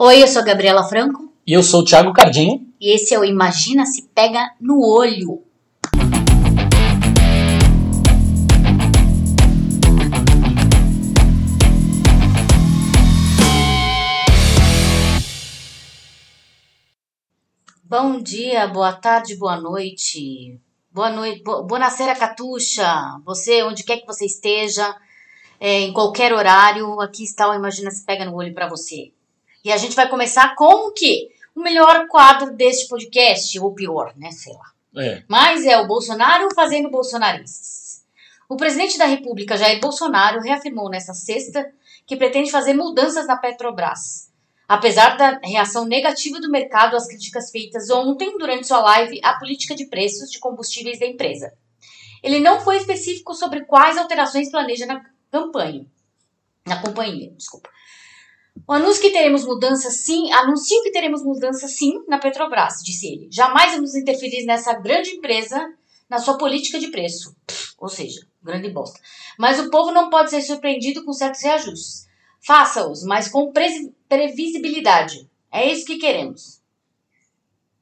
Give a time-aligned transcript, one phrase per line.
[0.00, 2.64] Oi, eu sou a Gabriela Franco E eu sou o Thiago Cardinho.
[2.80, 5.42] e esse é o Imagina se pega no olho.
[17.82, 20.60] Bom dia, boa tarde, boa noite.
[20.92, 23.20] Boa noite, bo buonasera Catuxa.
[23.24, 24.94] Você, onde quer que você esteja,
[25.58, 29.12] é, em qualquer horário, aqui está o Imagina se pega no olho para você.
[29.68, 31.28] E a gente vai começar com o quê?
[31.54, 34.30] O melhor quadro deste podcast, ou pior, né?
[34.30, 34.72] Sei lá.
[34.96, 35.22] É.
[35.28, 38.02] Mas é o Bolsonaro fazendo bolsonaristas.
[38.48, 41.70] O presidente da República, Jair Bolsonaro, reafirmou nesta sexta
[42.06, 44.32] que pretende fazer mudanças na Petrobras.
[44.66, 49.74] Apesar da reação negativa do mercado às críticas feitas ontem durante sua live à política
[49.74, 51.52] de preços de combustíveis da empresa.
[52.22, 55.84] Ele não foi específico sobre quais alterações planeja na campanha.
[56.66, 57.68] Na companhia, desculpa.
[58.66, 63.28] O anúncio que teremos mudança sim, anuncio que teremos mudança sim na Petrobras, disse ele.
[63.30, 65.72] Jamais vamos interferir nessa grande empresa
[66.08, 67.34] na sua política de preço.
[67.46, 68.98] Pff, ou seja, grande bosta.
[69.38, 72.08] Mas o povo não pode ser surpreendido com certos reajustes.
[72.40, 75.28] Faça-os, mas com pre- previsibilidade.
[75.52, 76.58] É isso que queremos.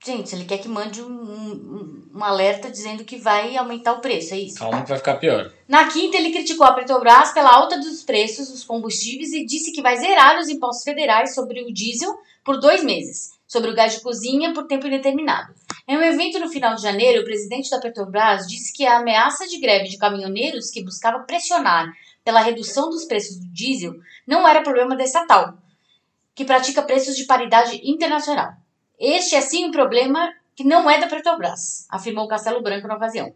[0.04, 4.32] Gente, ele quer que mande um, um- um alerta dizendo que vai aumentar o preço,
[4.32, 4.58] é isso?
[4.58, 5.52] Calma que vai ficar pior.
[5.68, 9.82] Na quinta, ele criticou a Petrobras pela alta dos preços dos combustíveis e disse que
[9.82, 14.00] vai zerar os impostos federais sobre o diesel por dois meses, sobre o gás de
[14.00, 15.52] cozinha por tempo indeterminado.
[15.86, 19.46] Em um evento no final de janeiro, o presidente da Petrobras disse que a ameaça
[19.46, 21.92] de greve de caminhoneiros que buscava pressionar
[22.24, 23.92] pela redução dos preços do diesel
[24.26, 25.54] não era problema da estatal,
[26.34, 28.52] que pratica preços de paridade internacional.
[28.98, 33.32] Este é sim um problema que não é da Petrobras, afirmou Castelo Branco na ocasião.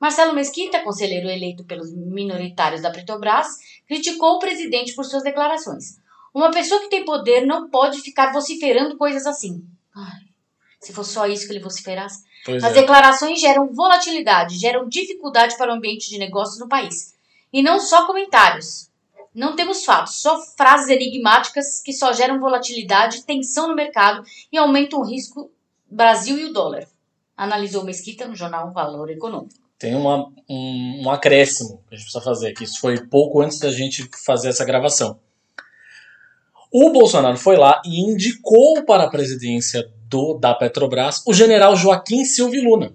[0.00, 3.46] Marcelo Mesquita, conselheiro eleito pelos minoritários da Petrobras,
[3.86, 5.96] criticou o presidente por suas declarações.
[6.34, 9.64] Uma pessoa que tem poder não pode ficar vociferando coisas assim.
[9.94, 10.22] Ai,
[10.80, 12.24] se fosse só isso que ele vociferasse.
[12.44, 12.80] Pois As é.
[12.80, 17.14] declarações geram volatilidade, geram dificuldade para o ambiente de negócios no país.
[17.52, 18.90] E não só comentários.
[19.32, 25.00] Não temos fatos, só frases enigmáticas que só geram volatilidade, tensão no mercado e aumentam
[25.00, 25.50] o risco
[25.94, 26.86] Brasil e o dólar.
[27.36, 29.54] Analisou Mesquita no jornal Valor Econômico.
[29.78, 33.58] Tem uma, um, um acréscimo que a gente precisa fazer, que isso foi pouco antes
[33.58, 35.18] da gente fazer essa gravação.
[36.72, 42.24] O Bolsonaro foi lá e indicou para a presidência do, da Petrobras o general Joaquim
[42.24, 42.94] Silvio Luna.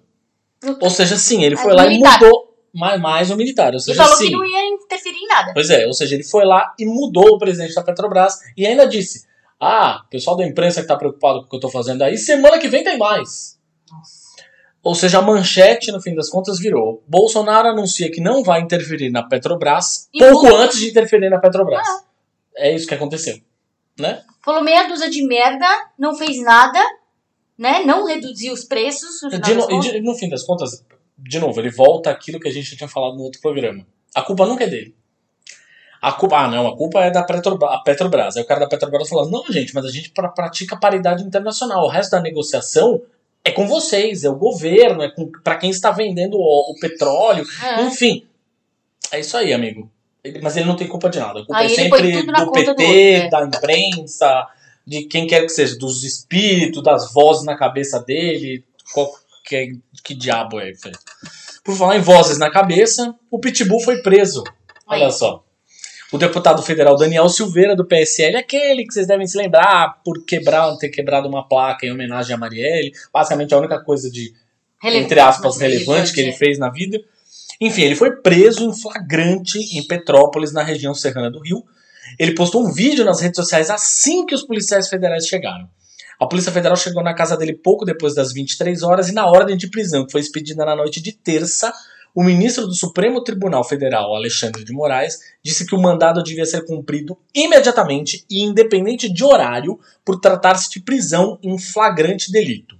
[0.81, 2.19] Ou seja, sim, ele foi É, lá militar.
[2.21, 3.71] e mudou mais, mais um militar.
[3.73, 4.25] Ou E seja, falou sim.
[4.27, 5.53] que não ia interferir em nada.
[5.53, 8.85] Pois é, ou seja, ele foi lá e mudou o presidente da Petrobras e ainda
[8.85, 9.25] disse:
[9.59, 12.57] Ah, pessoal da imprensa que tá preocupado com o que eu tô fazendo aí, semana
[12.59, 13.59] que vem tem mais.
[14.81, 19.09] Ou seja, a manchete, no fim das contas, virou: Bolsonaro anuncia que não vai interferir
[19.11, 20.63] na Petrobras E pouco muda.
[20.63, 21.85] antes de interferir na Petrobras.
[22.55, 23.37] É isso que aconteceu.
[23.99, 24.23] Né?
[24.41, 25.65] Falou meia dúzia de merda,
[25.97, 26.79] não fez nada,
[27.57, 27.83] né?
[27.83, 29.21] Não reduziu os preços.
[29.23, 29.29] No,
[29.71, 30.85] e de- no fim das contas,
[31.17, 33.85] de novo, ele volta àquilo que a gente já tinha falado no outro programa.
[34.15, 34.95] A culpa nunca é dele.
[36.01, 37.71] A culpa, ah, não, a culpa é da Petrobras.
[37.73, 38.37] A Petrobras.
[38.37, 41.83] Aí o cara da Petrobras falou: não, gente, mas a gente pra- pratica paridade internacional.
[41.85, 43.01] O resto da negociação
[43.43, 45.11] é com vocês, é o governo, é
[45.43, 47.45] para quem está vendendo o, o petróleo.
[47.63, 47.81] É.
[47.83, 48.25] Enfim,
[49.11, 49.89] é isso aí, amigo.
[50.23, 51.39] Ele- mas ele não tem culpa de nada.
[51.41, 53.29] A culpa Aí é sempre do do PT, outro, é.
[53.29, 54.47] da imprensa,
[54.85, 58.63] de quem quer que seja, dos espíritos, das vozes na cabeça dele.
[58.93, 59.11] Qual,
[59.45, 60.71] que, que diabo é?
[61.63, 64.43] Por falar em vozes na cabeça, o Pitbull foi preso.
[64.87, 65.11] Olha Aí.
[65.11, 65.43] só.
[66.11, 70.75] O deputado federal Daniel Silveira, do PSL, aquele que vocês devem se lembrar por quebrar,
[70.77, 72.91] ter quebrado uma placa em homenagem a Marielle.
[73.13, 74.33] Basicamente, a única coisa de
[74.81, 76.33] Relevante, entre aspas, mas relevante que ele é.
[76.33, 76.99] fez na vida.
[77.59, 81.63] Enfim, ele foi preso em flagrante em Petrópolis, na região serrana do Rio.
[82.17, 85.69] Ele postou um vídeo nas redes sociais assim que os policiais federais chegaram.
[86.19, 89.55] A Polícia Federal chegou na casa dele pouco depois das 23 horas e na ordem
[89.55, 91.73] de prisão, que foi expedida na noite de terça,
[92.13, 96.65] o ministro do Supremo Tribunal Federal, Alexandre de Moraes, disse que o mandado devia ser
[96.65, 102.77] cumprido imediatamente e independente de horário, por tratar-se de prisão em flagrante delito.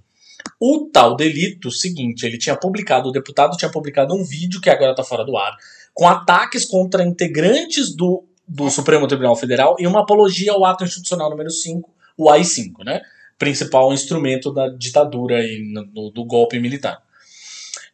[0.58, 4.90] O tal delito, seguinte, ele tinha publicado, o deputado tinha publicado um vídeo, que agora
[4.90, 5.56] está fora do ar,
[5.94, 11.30] com ataques contra integrantes do, do Supremo Tribunal Federal e uma apologia ao ato institucional
[11.30, 13.00] número 5, o AI-5, né?
[13.38, 17.02] Principal instrumento da ditadura e no- do golpe militar.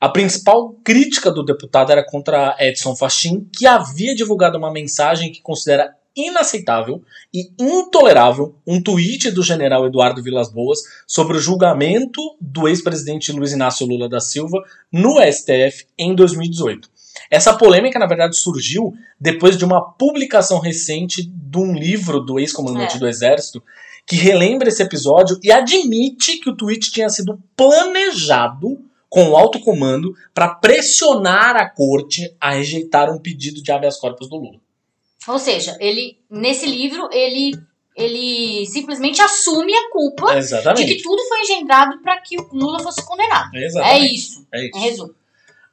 [0.06, 5.42] A principal crítica do deputado era contra Edson Fachin, que havia divulgado uma mensagem que
[5.42, 7.02] considera inaceitável
[7.34, 13.50] e intolerável um tweet do general Eduardo Vilas Boas sobre o julgamento do ex-presidente Luiz
[13.50, 14.62] Inácio Lula da Silva
[14.92, 16.88] no STF em 2018.
[17.28, 22.94] Essa polêmica, na verdade, surgiu depois de uma publicação recente de um livro do ex-comandante
[22.94, 23.00] É.
[23.00, 23.60] do Exército
[24.06, 29.60] que relembra esse episódio e admite que o tweet tinha sido planejado com o alto
[29.60, 34.60] comando para pressionar a corte a rejeitar um pedido de habeas corpus do Lula.
[35.28, 37.52] Ou seja, ele nesse livro ele
[37.96, 40.96] ele simplesmente assume a culpa de Exatamente.
[40.96, 43.54] que tudo foi engendrado para que o Lula fosse condenado.
[43.54, 44.14] É Exatamente.
[44.14, 44.76] isso, É isso.
[44.76, 45.14] em resumo.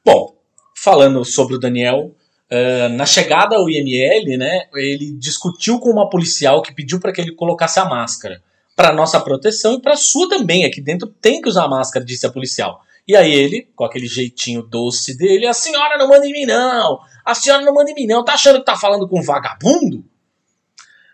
[0.02, 0.34] Bom,
[0.74, 2.14] falando sobre o Daniel,
[2.48, 7.20] eh, na chegada ao IML, né, ele discutiu com uma policial que pediu para que
[7.20, 8.42] ele colocasse a máscara.
[8.74, 10.64] Para nossa proteção e para sua também.
[10.64, 12.82] Aqui dentro tem que usar máscara, disse a policial.
[13.06, 16.98] E aí ele, com aquele jeitinho doce dele, a senhora não manda em mim não.
[17.24, 18.24] A senhora não manda em mim não.
[18.24, 20.04] Tá achando que tá falando com um vagabundo?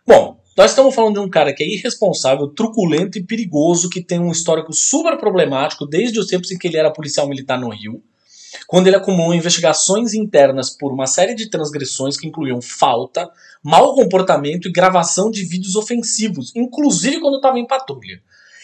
[0.07, 4.21] Bom, nós estamos falando de um cara que é irresponsável, truculento e perigoso, que tem
[4.21, 8.03] um histórico super problemático desde os tempos em que ele era policial militar no Rio
[8.67, 13.31] quando ele acumulou investigações internas por uma série de transgressões que incluíam falta,
[13.63, 18.21] mau comportamento e gravação de vídeos ofensivos, inclusive quando estava em patrulha.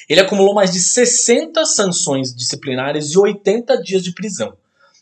[0.08, 4.54] Ele acumulou mais de 60 sanções disciplinares e 80 dias de prisão.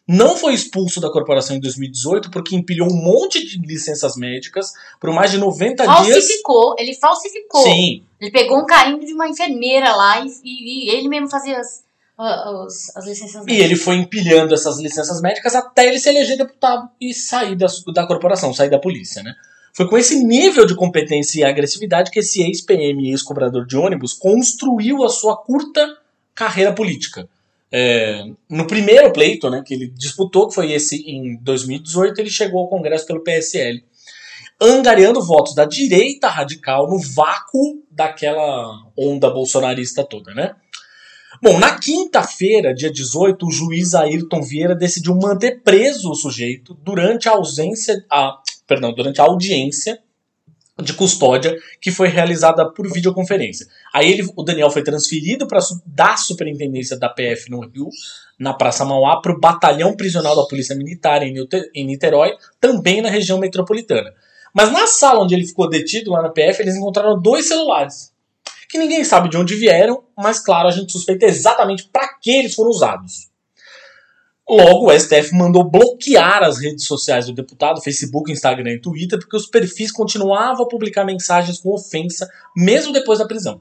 [0.06, 4.70] Não foi expulso da corporação em 2018 porque empilhou um monte de licenças médicas
[5.00, 5.96] por mais de 90 dias.
[6.14, 7.62] Falsificou, ele falsificou.
[7.62, 11.58] Sim, Ele pegou um carimbo de uma enfermeira lá e, e- e ele mesmo fazia
[11.58, 11.82] as,
[12.18, 16.88] as, as licenças E ele foi empilhando essas licenças médicas até ele se eleger deputado
[17.00, 19.34] e sair da, da corporação, sair da polícia, né?
[19.76, 24.12] Foi com esse nível de competência e agressividade que esse ex-PM e ex-cobrador de ônibus
[24.12, 25.99] construiu a sua curta
[26.32, 27.29] carreira política.
[27.73, 32.61] É, no primeiro pleito né, que ele disputou, que foi esse em 2018, ele chegou
[32.61, 33.82] ao Congresso pelo PSL,
[34.61, 40.55] angariando votos da direita radical no vácuo daquela onda bolsonarista toda, né?
[41.43, 47.29] Bom, na quinta-feira, dia 18, o juiz Ayrton Vieira decidiu manter preso o sujeito durante
[47.29, 49.99] a ausência, a, perdão, durante a audiência
[50.82, 53.66] de custódia que foi realizada por videoconferência.
[53.93, 57.88] Aí ele, o Daniel foi transferido para da superintendência da PF no Rio,
[58.38, 61.34] na Praça Mauá, para o batalhão prisional da Polícia Militar em
[61.75, 64.12] em Niterói, também na região metropolitana.
[64.52, 68.14] Mas na sala onde ele ficou detido, lá na PF, eles encontraram dois celulares
[68.75, 72.56] que ninguém sabe de onde vieram, mas claro, a gente suspeita exatamente para que eles
[72.56, 73.31] foram usados.
[74.49, 79.37] Logo, o STF mandou bloquear as redes sociais do deputado, Facebook, Instagram e Twitter, porque
[79.37, 83.61] os perfis continuavam a publicar mensagens com ofensa, mesmo depois da prisão.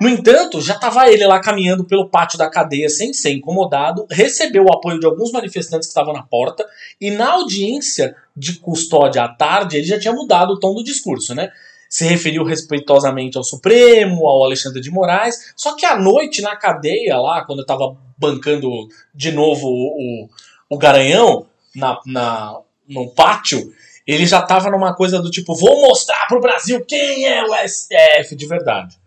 [0.00, 4.64] No entanto, já estava ele lá caminhando pelo pátio da cadeia sem ser incomodado, recebeu
[4.64, 6.64] o apoio de alguns manifestantes que estavam na porta,
[7.00, 11.34] e na audiência de custódia à tarde, ele já tinha mudado o tom do discurso,
[11.34, 11.50] né?
[11.88, 17.18] Se referiu respeitosamente ao Supremo, ao Alexandre de Moraes, só que à noite na cadeia
[17.18, 18.68] lá, quando eu tava bancando
[19.14, 20.28] de novo o,
[20.68, 23.72] o, Garanhão na, na, no pátio,
[24.06, 28.36] ele já tava numa coisa do tipo, vou mostrar pro Brasil quem é o STF
[28.36, 28.98] de verdade.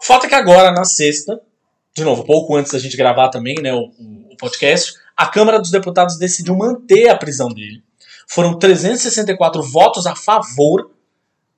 [0.00, 1.40] O fato é que agora, na sexta,
[1.94, 3.90] de novo, pouco antes da gente gravar também né, o,
[4.30, 7.82] o podcast, a Câmara dos Deputados decidiu manter a prisão dele.
[8.26, 10.90] Foram 364 votos a favor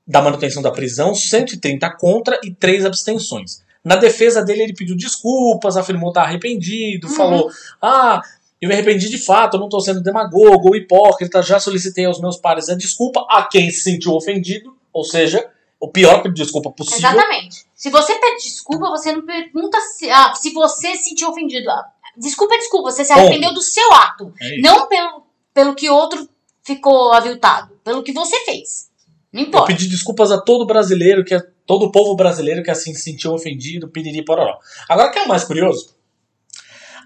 [0.06, 3.64] da manutenção da prisão, 130 contra e 3 abstenções.
[3.84, 7.14] Na defesa dele, ele pediu desculpas, afirmou estar arrependido, Uhum.
[7.14, 7.50] falou:
[7.80, 8.20] Ah,
[8.60, 12.20] eu me arrependi de fato, eu não estou sendo demagogo ou hipócrita, já solicitei aos
[12.20, 15.44] meus pares a desculpa a quem se sentiu ofendido, ou seja,
[15.78, 16.98] o pior pedido de desculpa possível.
[17.10, 17.66] Exatamente.
[17.74, 21.68] Se você pede desculpa, você não pergunta se, ah, se você se sentiu ofendido.
[21.70, 21.84] Ah,
[22.18, 23.26] Desculpa é desculpa, você se Ponto.
[23.26, 24.32] arrependeu do seu ato.
[24.40, 24.58] É.
[24.62, 25.22] Não pelo,
[25.52, 26.26] pelo que outro
[26.64, 27.78] ficou aviltado.
[27.84, 28.88] Pelo que você fez.
[29.32, 29.66] Não Eu importa.
[29.66, 33.32] pedi desculpas a todo brasileiro, que é todo o povo brasileiro que assim se sentiu
[33.32, 34.58] ofendido, piriri pororó.
[34.88, 35.94] Agora, o que é o mais curioso?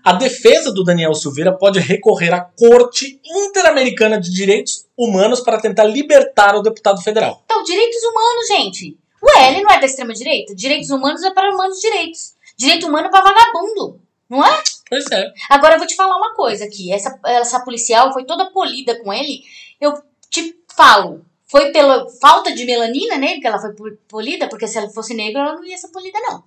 [0.03, 5.85] A defesa do Daniel Silveira pode recorrer à Corte Interamericana de Direitos Humanos para tentar
[5.85, 7.43] libertar o deputado federal.
[7.45, 8.99] Então, direitos humanos, gente.
[9.23, 10.55] Ué, ele não é da extrema-direita?
[10.55, 12.35] Direitos humanos é para humanos direitos.
[12.57, 14.01] Direito humano é para vagabundo.
[14.29, 14.63] Não é?
[14.89, 15.31] Pois é.
[15.51, 16.93] Agora eu vou te falar uma coisa aqui.
[16.93, 19.43] Essa, essa policial foi toda polida com ele.
[19.79, 19.93] Eu
[20.31, 21.27] te falo.
[21.51, 23.75] Foi pela falta de melanina nele que ela foi
[24.09, 26.45] polida, porque se ela fosse negra, ela não ia ser polida, não.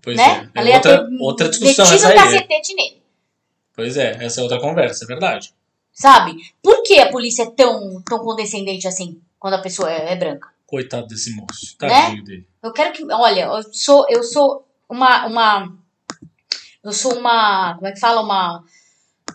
[0.00, 0.48] Pois né?
[0.54, 0.70] é.
[0.70, 2.14] É outra, outra discussão essa aí.
[2.14, 3.02] cacetete nele.
[3.74, 5.52] Pois é, essa é outra conversa, é verdade.
[5.92, 6.36] Sabe?
[6.62, 10.48] Por que a polícia é tão, tão condescendente assim quando a pessoa é, é branca?
[10.64, 11.76] Coitado desse moço.
[11.82, 11.88] Né?
[11.88, 12.46] Tadinho dele.
[12.62, 13.04] Eu quero que.
[13.12, 15.26] Olha, eu sou, eu sou uma.
[15.26, 15.76] uma
[16.84, 17.74] eu sou uma.
[17.74, 18.22] Como é que fala?
[18.22, 18.64] Uma,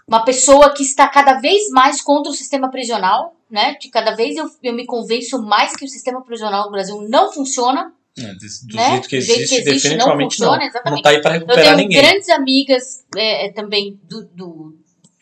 [0.08, 3.76] uma pessoa que está cada vez mais contra o sistema prisional, né?
[3.76, 7.32] Que cada vez eu, eu me convenço mais que o sistema prisional no Brasil não
[7.32, 7.94] funciona.
[8.20, 8.90] É, do Né?
[8.90, 10.48] jeito que Do jeito existe, que existe, definitivamente não.
[10.48, 11.04] funciona, Não, exatamente.
[11.04, 12.02] tá aí para Eu recuperar tenho ninguém.
[12.02, 14.78] grandes amigas é, é, também do, do-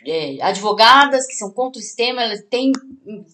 [0.06, 2.72] é, advogadas que são contra o sistema, elas têm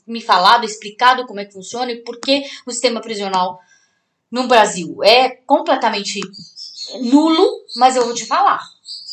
[0.08, 3.60] me falado, explicado como é que funciona e por que o sistema prisional
[4.32, 6.20] no Brasil é completamente
[7.02, 8.62] nulo, mas eu vou te falar.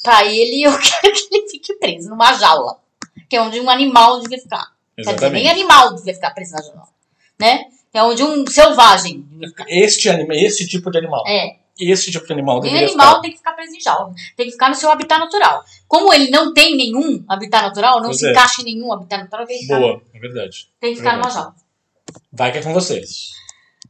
[0.02, 2.80] Pra ele, eu quero que ele fique preso numa jaula,
[3.28, 4.66] que é onde um animal devia ficar.
[5.05, 5.49] Quer dizer, nem Exatamente.
[5.49, 6.88] animal devia ficar preso na jaula,
[7.38, 7.64] né?
[7.95, 9.25] É onde um selvagem.
[9.69, 11.25] Este, anima, este tipo de animal.
[11.26, 13.21] É, Este tipo de animal nem animal ficar.
[13.21, 14.12] tem que ficar preso em jaula.
[14.37, 15.64] Tem que ficar no seu habitat natural.
[15.87, 18.31] Como ele não tem nenhum habitat natural, não Pois se é.
[18.33, 20.69] encaixa em nenhum habitat natural, tem que ficar, Boa, é verdade.
[20.81, 21.35] tem que ficar numa Verdade.
[21.35, 21.55] jaula.
[22.33, 23.31] Vai que é com vocês.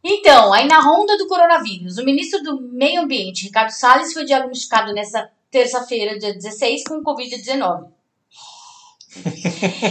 [0.05, 4.93] Então, aí na ronda do coronavírus, o ministro do Meio Ambiente, Ricardo Salles, foi diagnosticado
[4.93, 7.87] nessa terça-feira, dia 16, com Covid-19.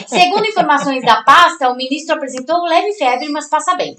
[0.07, 3.97] Segundo informações da pasta, o ministro apresentou leve febre, mas passa bem.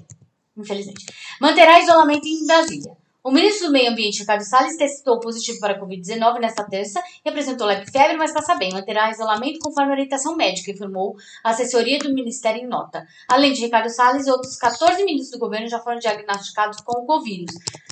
[0.57, 1.05] Infelizmente.
[1.39, 2.97] Manterá isolamento em Brasília.
[3.21, 7.29] O ministro do Meio Ambiente, Ricardo Salles, testou positivo para a Covid-19 nesta terça e
[7.29, 8.71] apresentou leve febre, mas passa bem.
[8.71, 13.05] Manterá isolamento conforme orientação médica, informou a assessoria do Ministério em nota.
[13.27, 17.45] Além de Ricardo Salles, outros 14 ministros do governo já foram diagnosticados com o Covid,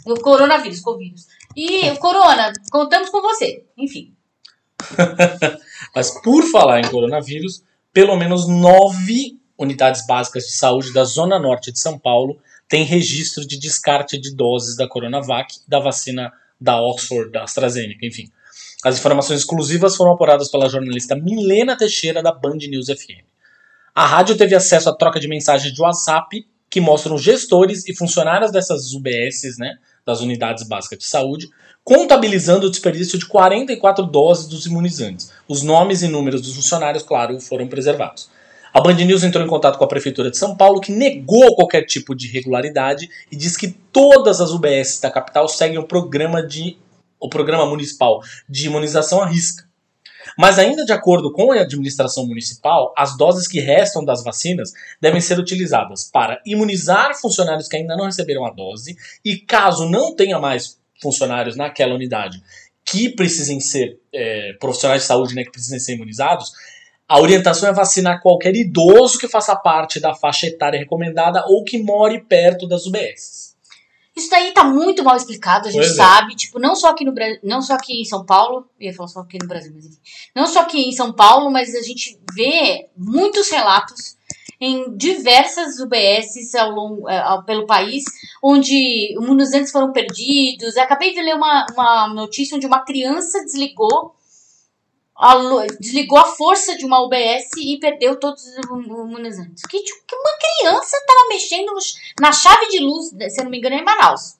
[0.05, 1.22] o coronavírus, Covid.
[1.55, 3.65] E o corona, contamos com você.
[3.77, 4.15] Enfim.
[5.96, 11.72] Mas por falar em coronavírus, pelo menos nove unidades básicas de saúde da Zona Norte
[11.72, 17.31] de São Paulo têm registro de descarte de doses da Coronavac da vacina da Oxford,
[17.31, 18.29] da AstraZeneca, enfim.
[18.84, 23.25] As informações exclusivas foram apuradas pela jornalista Milena Teixeira, da Band News FM.
[23.93, 28.51] A rádio teve acesso à troca de mensagens de WhatsApp que mostram gestores e funcionários
[28.51, 31.48] dessas UBSs, né, das unidades básicas de saúde,
[31.88, 35.32] contabilizando o desperdício de 44 doses dos imunizantes.
[35.48, 38.29] Os nomes e números dos funcionários, claro, foram preservados.
[38.74, 41.86] A Band News entrou em contato com a Prefeitura de São Paulo, que negou qualquer
[41.86, 46.77] tipo de irregularidade e diz que todas as UBS da capital seguem o programa, de,
[47.22, 49.63] o programa municipal de imunização à risca.
[50.38, 55.22] Mas ainda de acordo com a administração municipal, as doses que restam das vacinas devem
[55.22, 60.38] ser utilizadas para imunizar funcionários que ainda não receberam a dose e caso não tenha
[60.38, 62.41] mais funcionários naquela unidade
[62.85, 66.53] que precisem ser é, profissionais de saúde, né, que precisem ser imunizados,
[67.07, 71.77] a orientação é vacinar qualquer idoso que faça parte da faixa etária recomendada ou que
[71.81, 73.55] more perto das UBS.
[74.15, 75.95] Isso daí tá muito mal explicado, a gente Pois é.
[75.95, 79.09] sabe, tipo, não só aqui no Brasil, não só aqui em São Paulo, ia falar
[79.09, 79.99] só aqui no Brasil, mas enfim.
[80.35, 84.16] Não só aqui em São Paulo, mas a gente vê muitos relatos
[84.59, 88.03] em diversas UBSs ao longo, eh, ao- pelo país,
[88.43, 90.75] onde imunizantes foram perdidos.
[90.75, 94.15] Eu acabei de ler uma, uma notícia onde uma criança desligou
[95.19, 95.33] a,
[95.79, 99.63] desligou a força de uma UBS e perdeu todos os imu- imunizantes.
[99.67, 101.71] Que, que uma criança tava mexendo
[102.19, 104.35] na chave de luz, se eu não me engano, é em Manaus.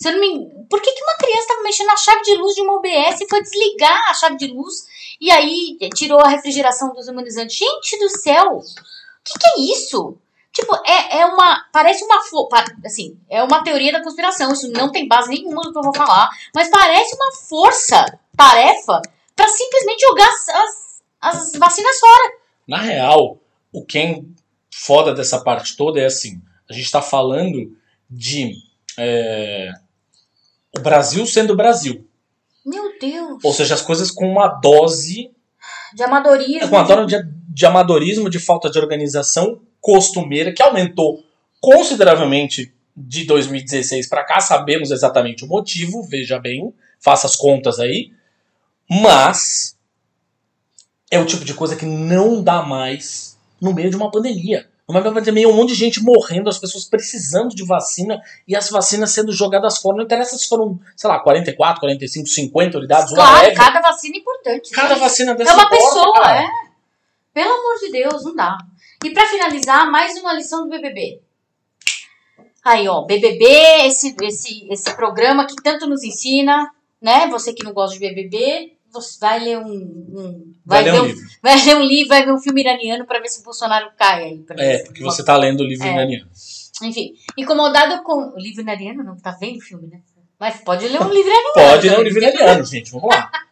[0.00, 2.34] Se eu não me engano, por que, que uma criança tava mexendo na chave de
[2.36, 4.74] luz de uma UBS e foi desligar a chave de luz
[5.20, 7.56] e aí tirou a refrigeração dos imunizantes?
[7.56, 8.62] Gente do céu!
[9.22, 10.18] O que, que é isso?
[10.52, 11.64] Tipo, é, é uma.
[11.72, 12.20] Parece uma.
[12.84, 14.52] Assim, é uma teoria da conspiração.
[14.52, 16.28] Isso não tem base nenhuma no que eu vou falar.
[16.54, 19.00] Mas parece uma força-tarefa
[19.34, 22.32] pra simplesmente jogar as, as, as vacinas fora.
[22.66, 23.38] Na real,
[23.72, 24.22] o que é
[24.74, 27.74] foda dessa parte toda é assim: a gente tá falando
[28.10, 28.52] de
[28.98, 29.70] é,
[30.76, 32.06] o Brasil sendo o Brasil.
[32.64, 33.42] Meu Deus.
[33.42, 35.30] Ou seja, as coisas com uma dose
[35.94, 36.68] De amadorismo.
[36.68, 41.22] com uma dose de, de amadorismo, de falta de organização costumeira, que aumentou
[41.60, 44.40] consideravelmente de 2016 para cá.
[44.40, 48.10] Sabemos exatamente o motivo, veja bem, faça as contas aí.
[48.88, 49.76] Mas
[51.10, 54.68] é o tipo de coisa que não dá mais no meio de uma pandemia.
[54.88, 59.12] Numa pandemia, um monte de gente morrendo, as pessoas precisando de vacina e as vacinas
[59.12, 59.96] sendo jogadas fora.
[59.96, 64.70] Não interessa se foram, sei lá, 44, 45, 50 unidades, Claro, cada vacina é importante.
[64.70, 65.00] Cada gente.
[65.00, 66.42] vacina dessa É uma pessoa, cara.
[66.42, 66.46] é.
[67.32, 68.58] Pelo amor de Deus, não dá.
[69.04, 71.20] E pra finalizar, mais uma lição do BBB.
[72.64, 73.44] Aí, ó, BBB,
[73.86, 76.70] esse, esse, esse programa que tanto nos ensina,
[77.00, 77.26] né?
[77.28, 79.64] Você que não gosta de BBB, você vai ler um.
[79.72, 81.22] um- Vai, ler ver um um, livro.
[81.42, 84.22] vai ler um livro, vai ver um filme iraniano pra ver se o Bolsonaro cai
[84.24, 84.44] aí.
[84.50, 85.92] É, ver porque você tá lendo o livro É.
[85.92, 86.30] iraniano.
[86.82, 88.32] Enfim, incomodado com.
[88.34, 90.00] O livro iraniano não, tá vendo o filme, né?
[90.38, 91.52] Mas pode ler um livro iraniano.
[91.54, 92.12] Pode ler o também.
[92.12, 92.92] livro iraniano, gente.
[92.92, 93.30] Vamos lá.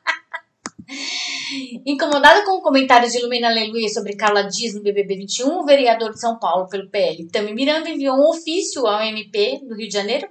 [1.85, 6.21] Incomodado com comentários de Lumena Aleluia sobre Carla Dias no BBB 21, o vereador de
[6.21, 10.29] São Paulo pelo PL, Tami Miranda, enviou um ofício ao MP do Rio de Janeiro,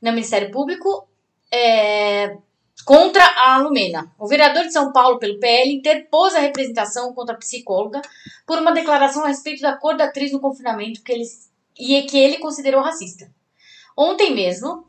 [0.00, 1.08] no Ministério Público,
[1.52, 2.36] é,
[2.84, 4.12] contra a Lumena.
[4.18, 8.00] O vereador de São Paulo pelo PL interpôs a representação contra a psicóloga
[8.46, 11.24] por uma declaração a respeito da cor da atriz no confinamento que ele,
[11.78, 13.28] e que ele considerou racista.
[13.96, 14.86] Ontem mesmo,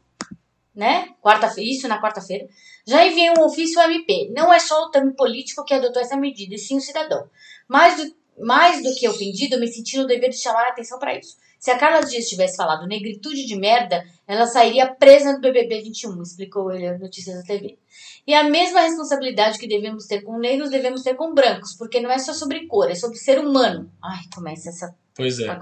[0.76, 1.10] né?
[1.22, 2.48] Quarta isso na quarta-feira.
[2.86, 4.32] Já enviei um ofício ao MP.
[4.36, 7.30] Não é só o termo político que adotou essa medida, e sim o cidadão.
[7.68, 11.00] Mais do, mais do que ofendido, eu me senti no dever de chamar a atenção
[11.00, 11.38] para isso.
[11.58, 16.22] Se a Carla Dias tivesse falado negritude de merda, ela sairia presa no BBB 21,
[16.22, 17.80] explicou ele às notícias da TV.
[18.28, 22.12] E a mesma responsabilidade que devemos ter com negros, devemos ter com brancos, porque não
[22.12, 23.92] é só sobre cor, é sobre ser humano.
[24.04, 24.96] Ai, começa essa.
[25.16, 25.60] Pois é.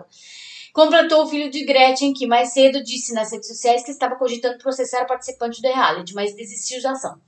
[0.73, 4.57] Completou o filho de Gretchen, que mais cedo disse nas redes sociais que estava cogitando
[4.57, 7.21] processar participante do reality, mas desistiu da ação.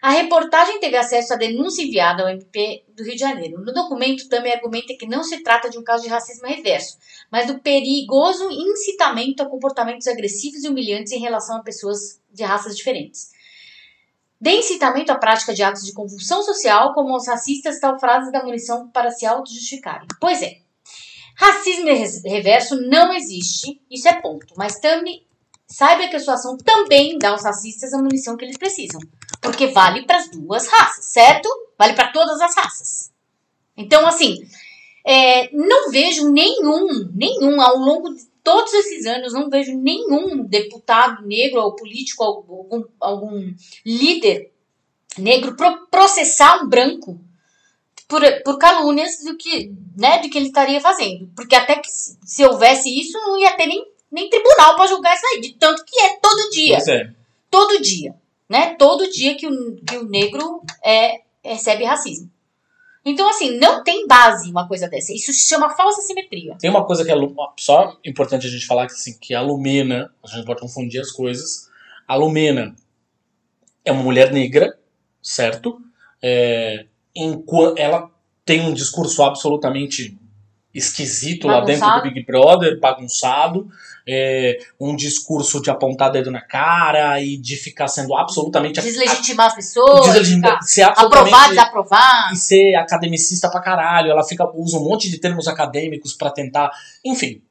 [0.00, 3.60] A reportagem teve acesso à denúncia enviada ao MP do Rio de Janeiro.
[3.60, 6.96] No documento também argumenta que não se trata de um caso de racismo reverso,
[7.30, 12.76] mas do perigoso incitamento a comportamentos agressivos e humilhantes em relação a pessoas de raças
[12.76, 13.32] diferentes.
[14.40, 18.44] De incitamento à prática de atos de convulsão social, como os racistas, tal frase da
[18.44, 20.06] munição para se auto-justificarem.
[20.18, 20.60] Pois é,
[21.36, 21.86] Racismo
[22.24, 24.54] reverso não existe, isso é ponto.
[24.56, 25.26] Mas também
[25.66, 29.00] saiba que a sua ação também dá aos racistas a munição que eles precisam.
[29.40, 31.48] Porque vale para as duas raças, certo?
[31.78, 33.10] Vale para todas as raças.
[33.76, 34.36] Então, assim,
[35.06, 41.26] é, não vejo nenhum, nenhum, ao longo de todos esses anos, não vejo nenhum deputado
[41.26, 44.52] negro ou político, algum, algum líder
[45.18, 45.56] negro
[45.90, 47.20] processar um branco
[48.10, 51.30] por, por calúnias do que, né, de que ele estaria fazendo.
[51.36, 55.14] Porque até que se, se houvesse isso, não ia ter nem, nem tribunal para julgar
[55.14, 55.40] isso aí.
[55.40, 56.76] De tanto que é todo dia.
[56.76, 57.10] É.
[57.48, 58.14] Todo dia.
[58.48, 58.74] Né?
[58.74, 62.28] Todo dia que o, que o negro é, recebe racismo.
[63.04, 65.14] Então, assim, não tem base uma coisa dessa.
[65.14, 66.56] Isso se chama falsa simetria.
[66.58, 67.14] Tem uma coisa que é
[67.56, 71.12] só importante a gente falar que, assim, que a Lumena, a gente pode confundir as
[71.12, 71.70] coisas.
[72.08, 72.74] A Lumena
[73.84, 74.76] é uma mulher negra,
[75.22, 75.80] certo?
[76.20, 78.10] É, enquanto ela
[78.44, 80.18] tem um discurso absolutamente
[80.72, 81.82] esquisito bagunçado.
[81.82, 83.68] lá dentro do Big Brother, bagunçado,
[84.06, 89.54] é, um discurso de apontar dedo na cara e de ficar sendo absolutamente deslegitimar as
[89.54, 94.10] pessoas, deslegitimar, ser aprovar, desaprovar e ser academicista pra caralho.
[94.10, 96.70] Ela fica usa um monte de termos acadêmicos para tentar,
[97.04, 97.42] enfim,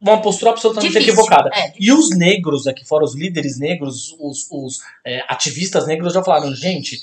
[0.00, 1.50] uma postura absolutamente Difícil, equivocada.
[1.54, 1.74] É.
[1.78, 6.54] E os negros aqui fora, os líderes negros, os, os é, ativistas negros já falaram,
[6.54, 6.98] gente,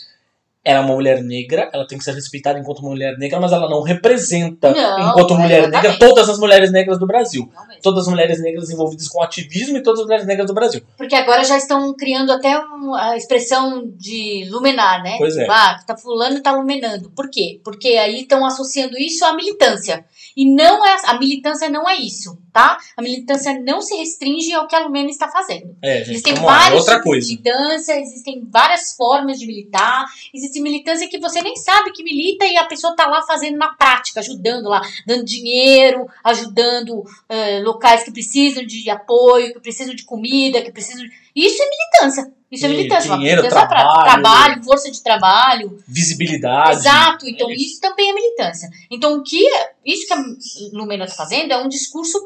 [0.67, 3.69] ela é uma mulher negra, ela tem que ser respeitada enquanto mulher negra, mas ela
[3.69, 5.83] não representa, não, enquanto mulher exatamente.
[5.83, 7.49] negra, todas as mulheres negras do Brasil.
[7.81, 10.81] Todas as mulheres negras envolvidas com ativismo e todas as mulheres negras do Brasil.
[10.97, 15.15] Porque agora já estão criando até um, a expressão de luminar, né?
[15.17, 15.47] Pois é.
[15.49, 17.11] Ah, tá fulano tá luminando.
[17.11, 17.61] Por quê?
[17.63, 20.03] Porque aí estão associando isso à militância.
[20.35, 22.77] E não é a militância não é isso, tá?
[22.97, 25.75] A militância não se restringe ao que a Lumena está fazendo.
[25.79, 27.27] É, gente, Existem é vários outra coisa.
[27.27, 32.57] militância, existem várias formas de militar, existe militância que você nem sabe que milita e
[32.57, 38.11] a pessoa tá lá fazendo na prática, ajudando lá, dando dinheiro, ajudando eh, locais que
[38.11, 41.11] precisam de apoio, que precisam de comida, que precisam de...
[41.35, 42.33] Isso é militância.
[42.49, 43.13] Isso é militância.
[43.17, 44.03] dinheiro, militância trabalho.
[44.05, 45.77] trabalho, força de trabalho.
[45.87, 46.77] Visibilidade.
[46.79, 48.69] Exato, então É isso também é militância.
[48.89, 50.23] Então o que é- isso que a
[50.71, 52.17] Lumena está fazendo é um discurso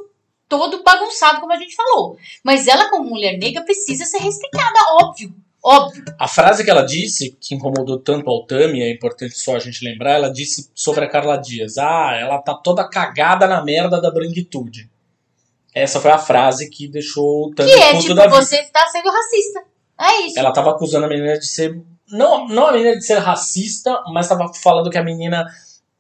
[0.51, 2.17] todo bagunçado, como a gente falou.
[2.43, 5.33] Mas ela, como mulher negra, precisa ser respeitada, óbvio.
[5.63, 6.03] Óbvio.
[6.19, 9.85] A frase que ela disse, que incomodou tanto ao Tami, é importante só a gente
[9.85, 11.77] lembrar, ela disse sobre a Carla Dias.
[11.77, 14.89] Ah, ela tá toda cagada na merda da branquitude.
[15.73, 19.63] Essa foi a frase que deixou o Tami Que é tipo, você está sendo racista.
[19.99, 20.37] É isso.
[20.37, 21.79] Ela tava acusando a menina de ser.
[22.09, 25.45] Não, não a menina de ser racista, mas tava falando que a menina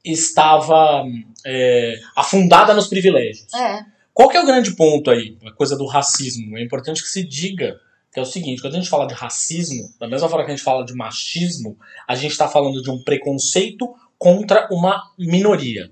[0.03, 1.03] estava
[1.45, 3.53] é, afundada nos privilégios.
[3.53, 3.85] É.
[4.13, 5.37] Qual que é o grande ponto aí?
[5.45, 6.57] A coisa do racismo.
[6.57, 7.79] É importante que se diga
[8.13, 10.55] que é o seguinte, quando a gente fala de racismo, da mesma forma que a
[10.55, 15.91] gente fala de machismo, a gente está falando de um preconceito contra uma minoria.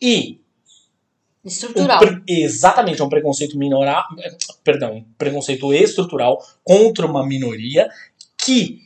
[0.00, 0.40] E
[1.44, 1.98] um Estrutural.
[1.98, 4.06] pre- exatamente, é um preconceito minorar,
[4.64, 7.88] perdão, um preconceito estrutural contra uma minoria
[8.38, 8.80] que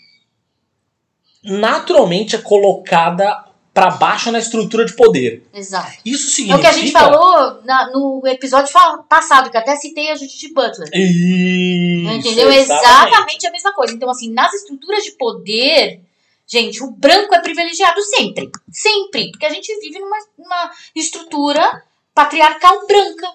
[1.44, 3.45] naturalmente é colocada
[3.76, 5.46] para baixo na estrutura de poder.
[5.52, 5.98] Exato.
[6.02, 8.72] Isso É significa o que a gente falou na- no episódio
[9.06, 10.88] passado, que até citei a Judith Butler.
[10.94, 12.50] Isso, Entendeu?
[12.50, 13.92] Exatamente a mesma coisa.
[13.92, 16.00] Então, assim, nas estruturas de poder,
[16.46, 18.50] gente, o branco é privilegiado sempre.
[18.70, 19.30] Sempre.
[19.30, 21.82] Porque a gente vive numa, numa estrutura
[22.14, 23.28] patriarcal branca.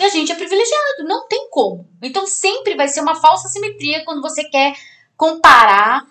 [0.00, 1.04] E a gente é privilegiado.
[1.04, 1.88] Não tem como.
[2.02, 4.74] Então, sempre vai ser uma falsa simetria quando você quer
[5.16, 6.04] comparar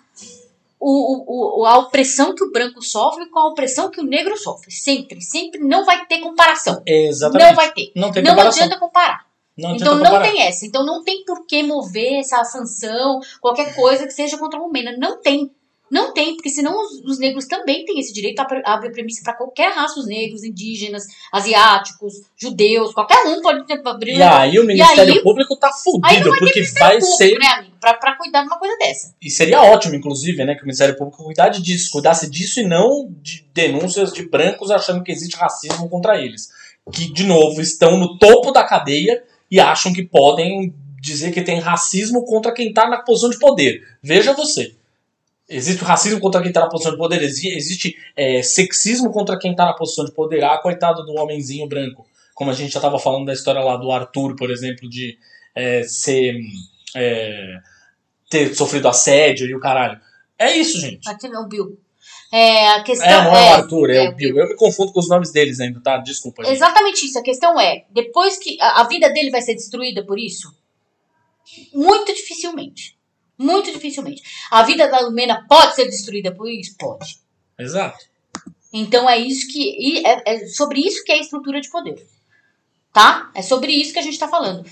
[0.78, 4.70] o, o, a opressão que o branco sofre com a opressão que o negro sofre.
[4.70, 5.20] Sempre.
[5.20, 6.82] Sempre não vai ter comparação.
[6.86, 7.46] Exatamente.
[7.48, 7.92] Não vai ter.
[7.96, 8.62] Não tem Não comparação.
[8.64, 9.26] adianta comparar.
[9.56, 10.30] Não adianta Então não comparar.
[10.30, 10.66] tem essa.
[10.66, 14.94] Então não tem por que mover essa sanção, qualquer coisa que seja contra a Lumena.
[14.98, 15.50] Não tem.
[15.90, 19.34] Não tem, porque senão os, os negros também têm esse direito, abre a premissa para
[19.34, 24.64] qualquer raça, os negros, indígenas, asiáticos, judeus, qualquer um pode ter- abrir E aí o
[24.64, 27.38] Ministério aí- Público tá fudido, porque vai Público, ser.
[27.38, 27.76] né, amigo?
[27.80, 29.14] Pra, pra cuidar de uma coisa dessa.
[29.22, 33.08] E seria ótimo, inclusive, né, que o Ministério Público cuidasse disso, cuidasse disso e não
[33.22, 36.48] de denúncias de brancos achando que existe racismo contra eles.
[36.92, 41.60] Que, de novo, estão no topo da cadeia e acham que podem dizer que tem
[41.60, 43.82] racismo contra quem está na posição de poder.
[44.02, 44.74] Veja você.
[45.48, 49.38] Existe o racismo contra quem está na posição de poder, exi- existe é, sexismo contra
[49.38, 50.42] quem está na posição de poder.
[50.42, 52.04] Ah, coitado do homenzinho branco.
[52.34, 55.16] Como a gente já estava falando da história lá do Arthur, por exemplo, de
[55.54, 56.34] é, ser.
[56.94, 57.58] é,
[58.28, 60.00] ter sofrido assédio e o caralho.
[60.38, 61.08] É isso, gente.
[61.08, 61.78] Aqui não, Bill.
[62.32, 64.36] É, a questão É, não é, é, o Arthur, é, é o Bill.
[64.36, 65.96] Eu me confundo com os nomes deles ainda, tá?
[65.98, 66.42] Desculpa.
[66.42, 66.54] gente.
[66.56, 67.18] Exatamente isso.
[67.18, 70.52] A questão é, depois que a, a vida dele vai ser destruída por isso?
[71.72, 72.95] Muito dificilmente.
[73.38, 74.22] Muito dificilmente.
[74.50, 76.74] A vida da Lumena pode ser destruída por isso?
[76.78, 77.18] Pode.
[77.58, 78.04] Exato.
[78.72, 79.60] Então é isso que.
[79.60, 82.04] e É, é sobre isso que é a estrutura de poder.
[82.92, 83.30] Tá?
[83.34, 84.64] É sobre isso que a gente tá falando.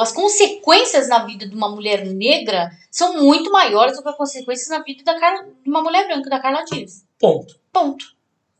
[0.00, 4.68] As consequências na vida de uma mulher negra são muito maiores do que as consequências
[4.68, 7.06] na vida da Carla, de uma mulher branca, da Carla Dias.
[7.18, 7.58] Ponto.
[7.72, 8.04] Ponto.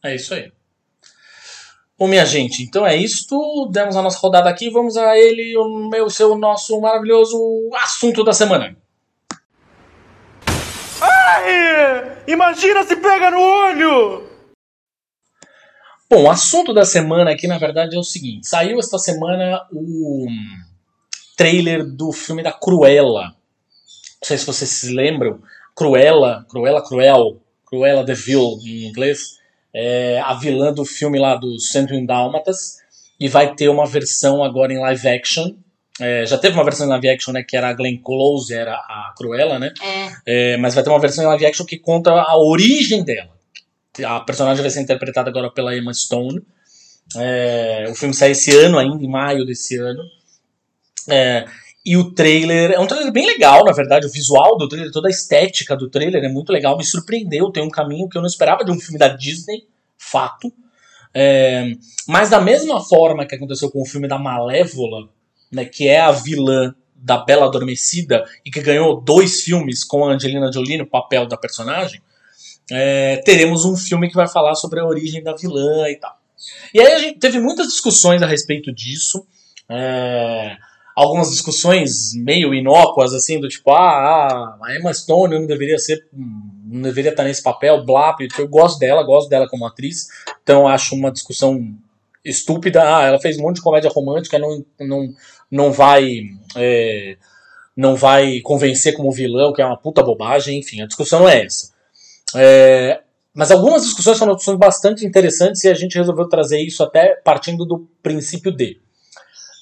[0.03, 0.51] É isso aí.
[1.99, 3.69] Bom, minha gente, então é isto.
[3.71, 4.71] Demos a nossa rodada aqui.
[4.71, 7.37] Vamos a ele, o meu, seu, nosso maravilhoso
[7.75, 8.75] assunto da semana.
[11.33, 14.29] Ai, imagina se pega no olho!
[16.11, 20.27] Bom, o assunto da semana aqui, na verdade, é o seguinte: saiu esta semana o
[21.37, 23.27] trailer do filme da Cruella.
[23.29, 25.41] Não sei se vocês se lembram.
[25.73, 29.39] Cruella, Cruella Cruel, Cruella de Vil em inglês,
[29.73, 32.81] é a vilã do filme lá dos 101 Dálmatas.
[33.21, 35.55] E vai ter uma versão agora em live action.
[36.01, 37.43] É, já teve uma versão em live action, né?
[37.43, 39.73] Que era a Glenn Close, era a Cruella, né?
[39.83, 40.55] É.
[40.55, 43.31] É, mas vai ter uma versão em live action que conta a origem dela.
[44.05, 46.43] A personagem vai ser interpretada agora pela Emma Stone.
[47.17, 50.03] É, o filme sai esse ano ainda, em maio desse ano.
[51.09, 51.45] É,
[51.85, 54.07] e o trailer é um trailer bem legal, na verdade.
[54.07, 56.79] O visual do trailer, toda a estética do trailer é muito legal.
[56.79, 57.51] Me surpreendeu.
[57.51, 59.67] Tem um caminho que eu não esperava de um filme da Disney,
[59.99, 60.53] fato.
[61.13, 61.73] É,
[62.07, 65.09] mas da mesma forma que aconteceu com o filme da Malévola,
[65.51, 70.13] né, que é a vilã da Bela Adormecida e que ganhou dois filmes com a
[70.13, 72.03] Angelina Jolie no papel da personagem,
[72.71, 76.17] é, teremos um filme que vai falar sobre a origem da vilã e tal.
[76.73, 79.27] E aí a gente teve muitas discussões a respeito disso.
[79.69, 80.57] é,
[80.95, 86.07] algumas discussões meio inócuas, assim, do tipo, ah, a Emma Stone não deveria ser.
[86.13, 90.09] não deveria estar nesse papel, blá, eu gosto dela, gosto dela como atriz,
[90.43, 91.75] então acho uma discussão
[92.25, 92.83] estúpida.
[92.83, 95.15] Ah, ela fez um monte de comédia romântica, não, não,
[95.51, 96.21] não vai.
[96.57, 97.17] é,
[97.77, 101.47] não vai convencer como vilão, que é uma puta bobagem, enfim, a discussão não é
[101.47, 101.73] essa.
[102.35, 103.01] É,
[103.35, 107.65] mas algumas discussões foram discussões bastante interessantes e a gente resolveu trazer isso até partindo
[107.65, 108.79] do princípio de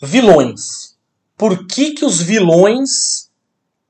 [0.03, 0.97] vilões.
[1.37, 3.31] Por que, que os vilões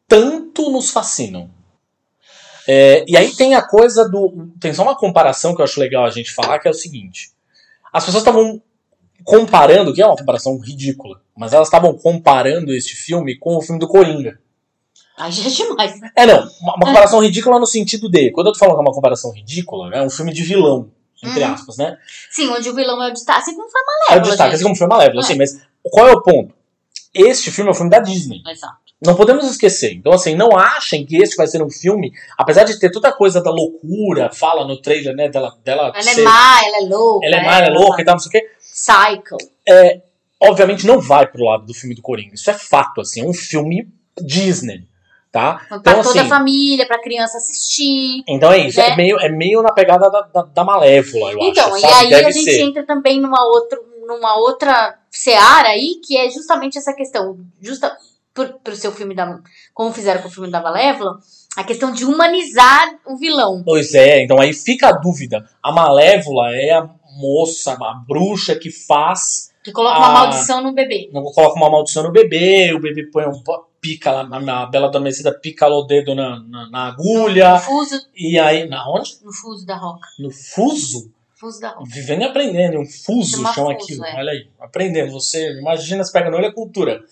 [0.06, 1.50] tanto nos fascinam?
[2.66, 4.50] É, e aí tem a coisa do.
[4.60, 7.30] Tem só uma comparação que eu acho legal a gente falar, que é o seguinte.
[7.92, 8.60] As pessoas estavam
[9.24, 13.78] comparando, que é uma comparação ridícula, mas elas estavam comparando este filme com o filme
[13.80, 14.38] do Coringa.
[15.16, 16.00] Aí já é demais.
[16.14, 18.30] É, não, uma, uma comparação ridícula no sentido de.
[18.30, 20.90] Quando eu tô falando que é uma comparação ridícula, é um filme de vilão,
[21.22, 21.52] entre Uhum.
[21.52, 21.98] aspas, né?
[22.30, 23.40] Sim, onde o vilão é o destaque.
[23.40, 24.54] Assim como foi É o Malévola, destaque, gente.
[24.54, 25.24] assim como foi Malévola, É.
[25.24, 26.54] assim, mas qual é o ponto?
[27.12, 28.40] Este filme é um filme da Disney.
[28.48, 28.76] Exato.
[29.04, 29.92] Não podemos esquecer.
[29.94, 33.12] Então, assim, não achem que este vai ser um filme, apesar de ter toda a
[33.12, 36.88] coisa da loucura, fala no trailer, né, dela, dela Ela ser- é má, ela é
[36.88, 37.26] louca.
[37.26, 38.50] ela é má, ela é louca e tal, não sei o quê.
[38.60, 39.36] Psycho.
[40.40, 42.34] Obviamente não vai pro lado do filme do Coringa.
[42.34, 43.88] Isso é fato, assim, é um filme
[44.20, 44.84] Disney,
[45.32, 45.54] tá?
[45.68, 48.22] Pra Então, toda a assim, família, pra criança assistir.
[48.28, 48.96] então é isso, é, né?
[48.96, 51.94] meio, é meio na pegada da, da, da Malévola, eu Então, acho, e sabe?
[51.94, 52.60] aí Deve a gente ser.
[52.62, 57.96] entra também numa, outro, numa outra seara aí, que é justamente essa questão, justa
[58.46, 59.38] pro, seu filme da.
[59.74, 61.18] Como fizeram com o filme da Malévola,
[61.56, 63.62] a questão de humanizar o vilão.
[63.64, 65.48] Pois é, então aí fica a dúvida.
[65.62, 66.88] A Malévola é a
[67.20, 69.98] moça, a bruxa que faz, Que coloca Ah.
[69.98, 71.10] uma maldição no bebê.
[71.12, 73.42] não coloca uma maldição no bebê, o bebê põe um
[73.80, 78.00] pica lá, a Bela Adormecida pica lá o dedo na, na, na No agulha, fuso,
[78.16, 79.18] e aí, na onde?
[79.24, 80.06] no fuso da roca.
[80.18, 81.10] No fuso?
[81.34, 81.88] Fuso da roca.
[81.92, 84.14] Vivendo e aprendendo, um fuso Chama chama fuso, aquilo, é.
[84.16, 87.02] olha aí, aprendendo, você imagina, se pega no olho é cultura.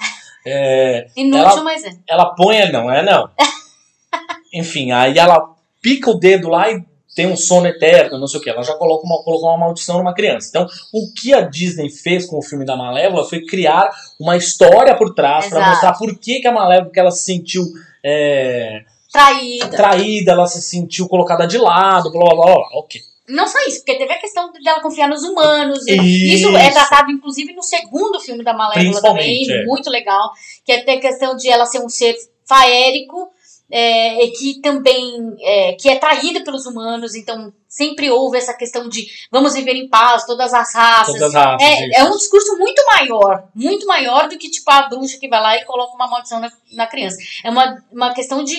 [0.47, 1.91] É, Inútil, Ela- mas é.
[2.09, 3.29] ela põe, não, é não.
[4.55, 6.83] Enfim, aí ela pica o dedo lá e
[7.17, 8.51] tem um sono eterno, não sei o que.
[8.51, 10.49] Ela já coloca uma, colocou uma maldição numa criança.
[10.51, 14.95] Então, o que a Disney fez com o filme da Malévola foi criar uma história
[14.95, 17.65] por trás para mostrar por que, que a Malévola que ela se sentiu
[18.05, 19.69] é, traída.
[19.71, 22.69] traída, ela se sentiu colocada de lado, blá blá blá, blá.
[22.79, 23.01] ok.
[23.29, 25.87] Não só isso, porque teve a questão dela confiar nos humanos.
[25.87, 26.73] Isso, é Isso.
[26.73, 29.65] tratado, inclusive, no segundo filme da Malévola também, é.
[29.65, 30.31] muito legal.
[30.65, 32.15] Que é ter a questão de ela ser um ser
[32.47, 33.31] faérico,
[33.71, 38.89] é, e que também é, que é traída pelos humanos, então sempre houve essa questão
[38.89, 41.15] de vamos viver em paz, todas as raças.
[41.15, 41.69] Todas as raças.
[41.69, 45.41] É, é um discurso muito maior, muito maior do que tipo a bruxa que vai
[45.41, 47.17] lá e coloca uma maldição na, na criança.
[47.45, 48.57] É uma, uma questão de,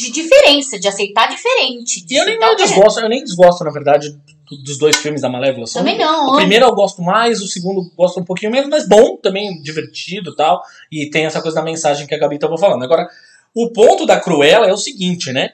[0.00, 2.04] de diferença, de aceitar diferente.
[2.04, 2.54] De E eu nem, é.
[2.56, 5.66] desgosto, eu nem desgosto, na verdade, do- dos dois filmes da Malévola.
[5.66, 6.26] São- Também não.
[6.26, 6.36] O amo.
[6.38, 10.36] primeiro eu gosto mais, o segundo gosto um pouquinho menos, mas bom, também divertido e
[10.36, 10.62] tal.
[10.90, 12.82] E tem essa coisa da mensagem que a Gabi tava falando.
[12.82, 13.06] Agora,
[13.54, 15.50] o ponto da Cruella é o seguinte, né?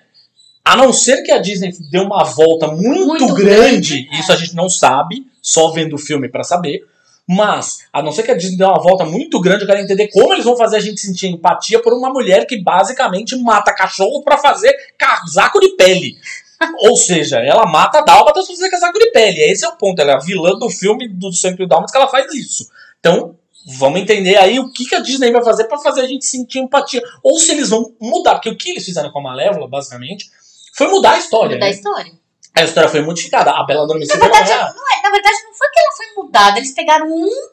[0.65, 4.21] A não ser que a Disney dê uma volta muito, Muito grande, grande, é.
[4.21, 6.85] isso a gente não sabe, só vendo o filme pra saber.
[7.29, 10.09] Mas, a não ser que a Disney dê uma volta muito grande, eu quero entender
[10.09, 14.23] como eles vão fazer a gente sentir empatia por uma mulher que basicamente mata cachorro
[14.23, 16.17] pra fazer casaco de pele.
[16.89, 19.41] Ou seja, ela mata dálmatas pra fazer casaco de pele.
[19.43, 20.01] Esse é o ponto.
[20.01, 22.67] Ela é a vilã do filme do 101 Dálmatas que ela faz isso.
[23.01, 23.37] Então,
[23.79, 26.61] vamos entender aí o que, que a Disney vai fazer pra fazer a gente sentir
[26.61, 27.03] empatia.
[27.23, 28.37] Ou se eles vão mudar.
[28.37, 30.31] Porque o que eles fizeram com a Malévola, basicamente,
[30.75, 31.59] foi mudar a história.
[31.59, 31.73] da né?
[31.73, 32.13] história.
[32.55, 33.51] A história foi modificada.
[33.51, 36.23] A Bela Adormecida Na verdade, não é a- é, verdade, não foi que ela foi
[36.23, 36.59] mudada.
[36.59, 37.49] Eles pegaram um,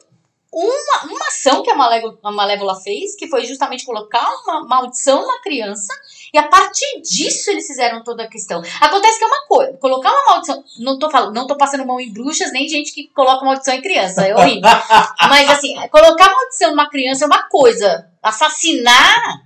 [0.52, 5.26] uma, uma ação que a Malévola, a Malévola fez, que foi justamente colocar uma maldição
[5.26, 5.92] na criança.
[6.32, 8.62] E a partir disso eles fizeram toda a questão.
[8.80, 10.64] Acontece que é uma coisa, colocar uma maldição.
[10.78, 13.82] Não tô, falando, não tô passando mão em bruxas, nem gente que coloca maldição em
[13.82, 14.26] criança.
[14.26, 14.62] É horrível.
[15.28, 18.08] Mas assim, colocar maldição numa criança é uma coisa.
[18.22, 19.44] Assassinar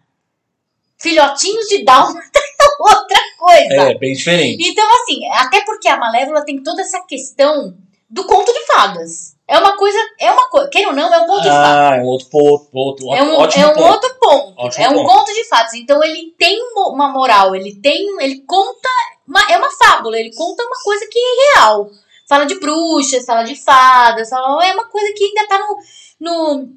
[0.98, 3.90] filhotinhos de Dálmata é outra coisa.
[3.90, 4.68] É, bem diferente.
[4.68, 7.76] Então, assim, até porque a Malévola tem toda essa questão
[8.10, 9.36] do conto de fadas.
[9.46, 11.90] É uma coisa, é uma coisa, queira ou não, é um conto de fadas.
[11.92, 12.68] Ah, é um outro ponto.
[12.76, 13.86] outro É um, ótimo é um ponto.
[13.92, 14.54] outro ponto.
[14.58, 15.06] Ótimo é um ponto.
[15.08, 15.74] conto de fadas.
[15.74, 18.88] Então ele tem uma moral, ele tem, ele conta,
[19.26, 21.88] uma- é uma fábula, ele conta uma coisa que é real.
[22.28, 25.76] Fala de bruxas, fala de fadas, fala- é uma coisa que ainda tá no,
[26.20, 26.68] no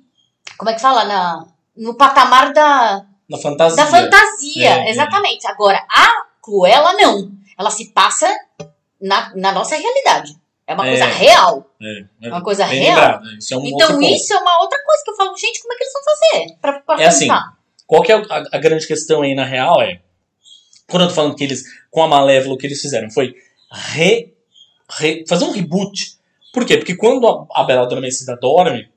[0.58, 3.76] como é que fala, na, no patamar da, Na fantasia.
[3.84, 4.90] da fantasia, É, é.
[4.92, 5.46] exatamente.
[5.48, 6.08] Agora, a
[6.42, 7.32] Cruella não.
[7.60, 8.34] Ela se passa
[9.02, 10.36] na, na nossa realidade.
[10.72, 10.90] É uma É.
[10.90, 11.72] coisa real.
[11.82, 12.96] É, é Uma coisa real.
[12.96, 13.36] lembrado, né?
[13.40, 14.04] Isso é um então, ponto.
[14.04, 16.56] isso é uma outra coisa que eu falo, gente, como é que eles vão fazer?
[16.62, 17.28] Pra, pra É assim?
[17.88, 20.00] Qual que é a, a grande questão aí, na real, é...
[20.90, 23.34] Quando eu tô falando que eles, com a Malévola, o que eles fizeram foi
[23.72, 24.34] re,
[25.00, 26.14] re- fazer um reboot.
[26.54, 26.78] Por quê?
[26.78, 28.90] Porque quando a, a Bela Adormecida dorme,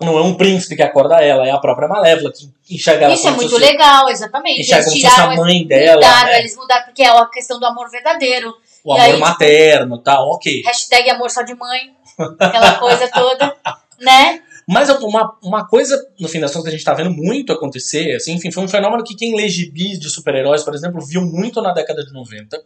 [0.00, 3.26] não é um príncipe que acorda ela, é a própria Malévola que enxerga ela Isso
[3.28, 4.60] é muito fosse- legal, exatamente.
[4.60, 6.38] Enxerga Eles tiraram, a mãe eles dela, mudaram, né?
[6.38, 8.52] eles mudaram porque é a questão do amor verdadeiro.
[8.84, 10.62] O amor aí, materno, tá, ok.
[10.64, 11.94] Hashtag amor só de mãe,
[12.38, 13.56] aquela coisa toda,
[14.00, 14.42] né?
[14.66, 18.14] Mas uma, uma coisa, no fim das contas, que a gente tá vendo muito acontecer,
[18.14, 21.60] assim, enfim, foi um fenômeno que quem lê gibis de super-heróis, por exemplo, viu muito
[21.60, 22.62] na década de 90,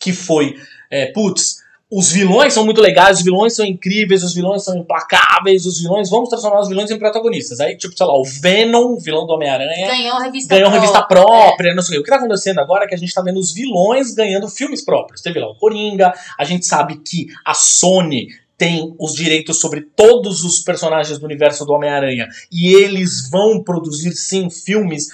[0.00, 0.56] que foi,
[0.90, 5.64] é, putz, os vilões são muito legais, os vilões são incríveis, os vilões são implacáveis,
[5.66, 7.60] os vilões, vamos transformar os vilões em protagonistas.
[7.60, 11.46] Aí, tipo, sei lá, o Venom, o vilão do Homem-Aranha, Ganhou revista ganhou revista própria.
[11.46, 12.00] própria, não sei o quê.
[12.00, 14.84] O que tá acontecendo agora é que a gente tá vendo os vilões ganhando filmes
[14.84, 15.22] próprios.
[15.22, 20.42] Teve lá o Coringa, a gente sabe que a Sony tem os direitos sobre todos
[20.42, 25.08] os personagens do universo do Homem-Aranha e eles vão produzir sim filmes.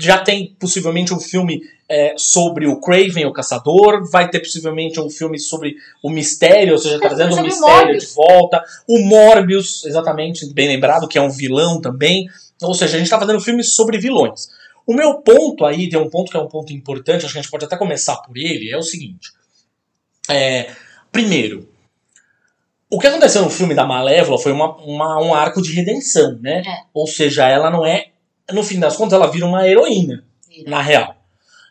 [0.00, 5.08] Já tem possivelmente um filme é, sobre o Craven, o Caçador, vai ter possivelmente um
[5.08, 8.62] filme sobre o Mistério, ou seja, Tem trazendo o Mistério de volta.
[8.86, 12.28] O Morbius, exatamente, bem lembrado, que é um vilão também.
[12.62, 14.48] Ou seja, a gente tá fazendo filmes sobre vilões.
[14.86, 17.42] O meu ponto aí, tem um ponto que é um ponto importante, acho que a
[17.42, 19.30] gente pode até começar por ele, é o seguinte.
[20.30, 20.70] É,
[21.12, 21.68] primeiro,
[22.90, 26.62] o que aconteceu no filme da Malévola foi uma, uma- um arco de redenção, né?
[26.66, 26.82] É.
[26.94, 28.07] Ou seja, ela não é.
[28.52, 30.24] No fim das contas, ela vira uma heroína,
[30.66, 31.14] na real.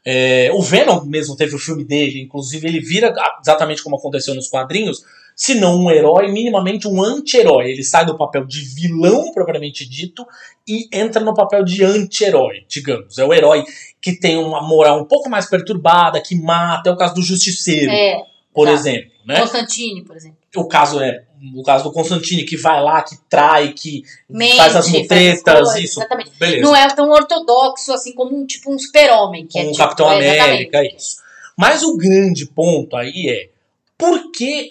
[0.05, 4.47] É, o Venom mesmo teve o filme dele, inclusive ele vira exatamente como aconteceu nos
[4.47, 5.03] quadrinhos,
[5.35, 7.71] se não um herói, minimamente um anti-herói.
[7.71, 10.25] Ele sai do papel de vilão propriamente dito
[10.67, 13.17] e entra no papel de anti-herói, digamos.
[13.17, 13.65] É o herói
[14.01, 17.91] que tem uma moral um pouco mais perturbada, que mata, é o caso do Justiceiro,
[17.91, 18.73] É, por tá.
[18.73, 19.41] exemplo, né?
[19.41, 20.36] Constantine, por exemplo.
[20.57, 21.23] O caso é
[21.55, 25.99] o caso do Constantine que vai lá, que trai, que Mente, faz as mutretas, isso.
[25.99, 26.31] exatamente.
[26.39, 26.61] Beleza.
[26.63, 29.45] Não é tão ortodoxo assim como um tipo um super-homem.
[29.45, 30.49] Que é com o tipo, Capitão é, exatamente.
[30.49, 31.17] América, isso.
[31.55, 33.49] Mas o grande ponto aí é
[33.97, 34.69] por que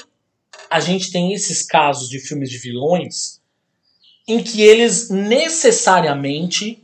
[0.70, 3.40] a gente tem esses casos de filmes de vilões
[4.26, 6.82] em que eles necessariamente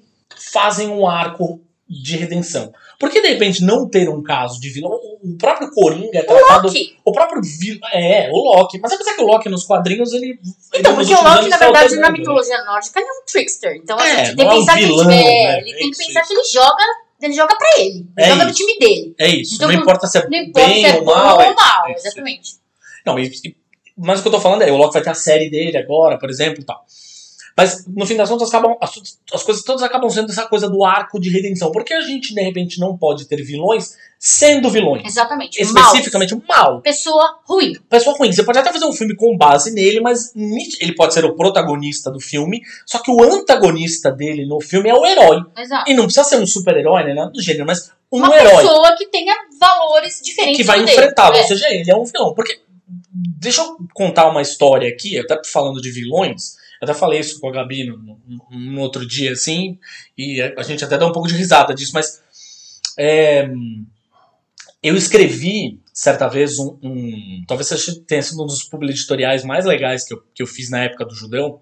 [0.53, 2.73] fazem um arco de redenção.
[3.03, 4.93] Por que de repente não ter um caso de vilão?
[4.93, 6.69] O próprio Coringa é tratado.
[6.69, 6.97] Loki.
[7.05, 7.81] O próprio vilão.
[7.93, 8.79] É, o Loki.
[8.81, 10.38] Mas apesar que o Loki nos quadrinhos ele.
[10.73, 13.75] Então, ele porque o Loki, na verdade, na mitologia nórdica, ele é um trickster.
[13.83, 15.59] Então, a É, gente tem que é pensar que ele, é, né?
[15.59, 16.85] ele tem que Isso, pensar que ele joga
[17.21, 17.99] ele joga pra ele.
[17.99, 18.59] Ele É joga no isso.
[18.61, 19.15] time dele.
[19.19, 19.55] É isso.
[19.57, 21.35] Então, não não- importa se é bem se é ou mal.
[21.37, 22.07] ou é- mal, é isso.
[22.07, 22.51] exatamente.
[23.05, 23.31] Não, e-
[23.99, 26.19] mas o que eu tô falando é, o Loki vai ter a série dele agora,
[26.19, 26.85] por exemplo, e tal.
[27.57, 28.93] Mas, no fim das contas, acabam, as,
[29.33, 31.71] as coisas todas acabam sendo essa coisa do arco de redenção.
[31.71, 35.05] Porque a gente, de repente, não pode ter vilões sendo vilões.
[35.05, 35.61] Exatamente.
[35.61, 36.43] Especificamente mal.
[36.75, 36.81] Mal.
[36.81, 37.75] Pessoa ruim.
[37.91, 38.33] Pessoa ruim.
[38.33, 40.33] Você pode até fazer um filme com base nele, mas
[40.81, 44.95] ele pode ser o protagonista do filme, só que o antagonista dele no filme é
[44.95, 45.43] o herói.
[45.59, 45.91] Exato.
[45.91, 47.15] E não precisa ser um super-herói, né?
[47.15, 48.62] Nada do gênero, mas um Uma herói.
[48.65, 50.93] pessoa que tenha valores diferentes que vai dele.
[50.93, 51.41] enfrentá-lo, É.
[51.41, 52.33] ou seja, ele é um vilão.
[52.33, 52.61] Porque,
[53.12, 57.53] deixa eu contar uma história aqui, até falando de vilões, até falei isso com a
[57.53, 59.79] Gabi no, no- outro dia, assim,
[60.18, 62.21] e a, gente até dá um pouco de risada disso, mas
[62.99, 63.49] é,
[64.83, 67.68] eu escrevi, certa vez, um, um- talvez
[68.07, 71.14] tenha sido um dos publi-editoriais mais legais que eu, que eu fiz na época do
[71.14, 71.61] Judão,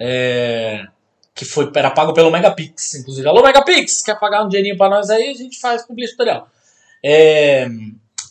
[0.00, 0.84] é,
[1.32, 3.28] que foi, era pago pelo Megapix, inclusive.
[3.28, 5.30] Alô, Megapix, quer pagar um dinheirinho pra nós aí?
[5.30, 6.48] A gente faz publi-editorial.
[7.04, 7.68] É,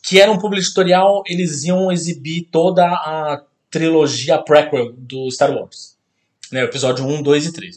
[0.04, 5.93] que era um publi-editorial, eles iam exibir toda a trilogia prequel do Star Wars.
[6.54, 7.76] Né, episódio 1, 2 e 3.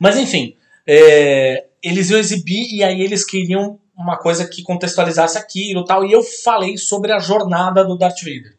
[0.00, 0.54] Mas enfim,
[0.86, 6.06] é, eles iam exibir e aí eles queriam uma coisa que contextualizasse aquilo tal.
[6.06, 8.56] E eu falei sobre a jornada do Darth Vader.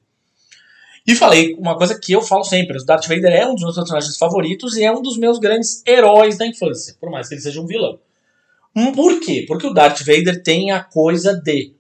[1.08, 3.76] E falei uma coisa que eu falo sempre: o Darth Vader é um dos meus
[3.76, 7.42] personagens favoritos e é um dos meus grandes heróis da infância, por mais que ele
[7.42, 7.98] seja um vilão.
[8.76, 9.46] Hum, Por quê?
[9.48, 11.74] Porque o Darth Vader tem a coisa de.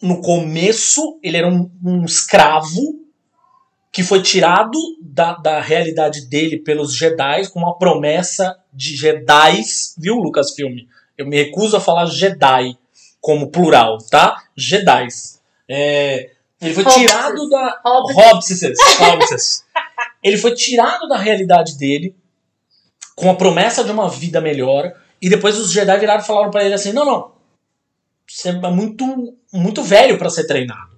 [0.00, 3.05] No começo, ele era um, um escravo
[3.96, 10.16] que foi tirado da, da realidade dele pelos Jedi com uma promessa de Jedis, viu,
[10.16, 10.80] Lucasfilm?
[11.16, 12.76] Eu me recuso a falar Jedi
[13.22, 14.36] como plural, tá?
[14.54, 15.40] Jedis.
[15.66, 16.30] É,
[16.60, 17.00] ele foi Hobbits.
[17.00, 17.80] tirado da.
[17.86, 18.60] Hobbits.
[18.98, 19.64] Hobbits.
[20.22, 22.14] ele foi tirado da realidade dele
[23.14, 24.92] com a promessa de uma vida melhor.
[25.22, 27.32] E depois os Jedi viraram e falaram pra ele assim: não, não.
[28.28, 30.95] Você é muito, muito velho pra ser treinado.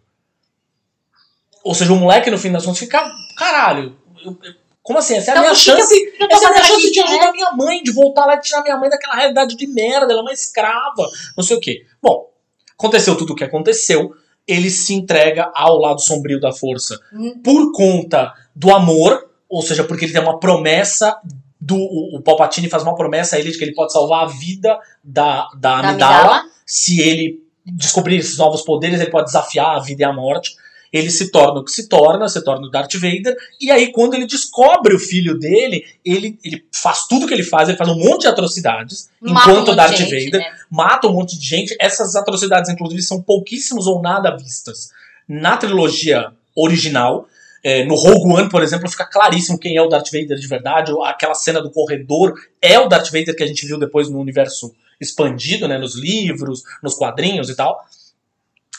[1.69, 3.03] Ou seja, o moleque no fim das contas fica.
[3.37, 5.17] Caralho, eu- eu- como assim?
[5.17, 5.95] Essa é a Então, minha chance.
[6.31, 7.33] Essa é a minha chance de ajudar né?
[7.33, 10.13] minha mãe, de voltar lá e tirar minha mãe daquela realidade de merda.
[10.13, 11.85] Ela é uma escrava, não sei o quê.
[12.03, 12.31] Bom,
[12.79, 14.13] aconteceu tudo o que aconteceu.
[14.47, 17.39] Ele se entrega ao lado sombrio da força Hum.
[17.45, 21.19] por conta do amor, ou seja, porque ele tem uma promessa
[21.61, 21.77] do.
[21.77, 24.79] O, o Palpatine faz uma promessa a ele de que ele pode salvar a vida
[25.05, 26.17] da, da, Da amidala.
[26.17, 26.45] amidala.
[26.65, 30.57] Se ele descobrir esses novos poderes, ele pode desafiar a vida e a morte.
[30.93, 33.37] Ele se torna o que se torna, se torna o Darth Vader.
[33.61, 37.69] E aí, quando ele descobre o filho dele, ele, ele faz tudo que ele faz,
[37.69, 40.57] ele faz um monte de atrocidades, Mata um enquanto monte de Darth gente, Vader né?
[40.71, 41.77] mata um monte de gente.
[41.81, 44.91] Essas atrocidades, inclusive, são pouquíssimos ou nada vistas
[45.29, 47.29] na trilogia original.
[47.63, 50.93] É, no Rogue One, por exemplo, fica claríssimo quem é o Darth Vader de verdade.
[51.05, 54.73] Aquela cena do corredor é o Darth Vader que a gente viu depois no universo
[55.01, 57.85] expandido, né, nos livros, nos quadrinhos e tal.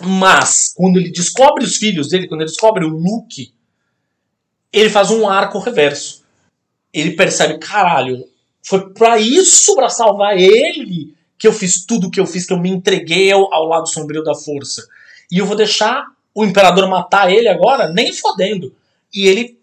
[0.02, 3.54] Mas, quando ele descobre os filhos dele, quando ele descobre o Luke,
[4.72, 6.24] ele faz um arco reverso.
[6.94, 8.26] Ele percebe, caralho,
[8.64, 12.54] foi pra isso, pra salvar ele, que eu fiz tudo o que eu fiz, que
[12.54, 14.88] eu me entreguei ao, ao lado sombrio da força.
[15.32, 17.92] E eu vou deixar o imperador matar ele agora?
[17.92, 18.74] Nem fodendo.
[19.14, 19.60] E ele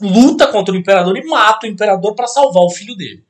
[0.00, 3.22] luta contra o imperador e mata o imperador pra salvar o filho dele.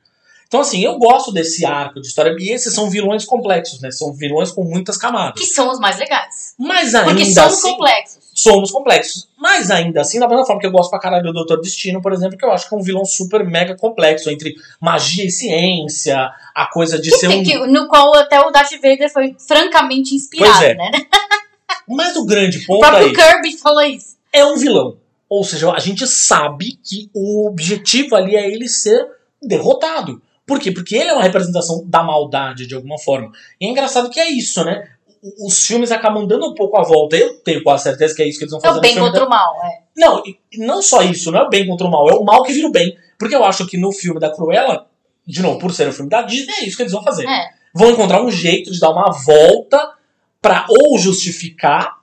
[0.51, 2.35] Então, assim, eu gosto desse arco de história.
[2.37, 3.89] E esses são vilões complexos, né?
[3.89, 5.39] São vilões com muitas camadas.
[5.39, 6.55] Que são os mais legais.
[6.59, 8.17] Mas ainda Porque são assim, complexos.
[8.35, 9.29] somos complexos.
[9.39, 12.11] Mas ainda assim, da mesma forma que eu gosto pra caralho do Doutor Destino, por
[12.11, 16.29] exemplo, que eu acho que é um vilão super mega complexo entre magia e ciência,
[16.53, 17.43] a coisa de ser um.
[17.43, 20.75] Que- no qual até o Darth Vader foi francamente inspirado, é.
[20.75, 20.91] né?
[21.87, 24.17] Mas o grande O ponto próprio aí Kirby falou isso.
[24.33, 24.97] é um vilão.
[25.29, 29.07] Ou seja, a gente sabe que o objetivo ali é ele ser
[29.41, 30.21] derrotado.
[30.51, 30.69] Por quê?
[30.71, 33.31] Porque ele é uma representação da maldade, de alguma forma.
[33.59, 34.85] E é engraçado que é isso, né?
[35.23, 37.15] O- Os filmes acabam dando um pouco a volta.
[37.15, 38.97] Eu tenho quase certeza que é isso que eles vão É fazer o no bem
[38.97, 39.55] contra o mal.
[39.63, 39.79] É.
[39.95, 40.21] Não,
[40.57, 42.67] não só isso, não é o bem contra o mal, é o mal que vira
[42.67, 42.97] o bem.
[43.17, 44.87] Porque eu acho que no filme da Cruella,
[45.25, 47.25] de novo, por ser um filme da Disney, é isso que eles vão fazer.
[47.25, 47.49] É.
[47.73, 49.93] Vão encontrar um jeito de dar uma volta
[50.41, 51.97] pra ou justificar,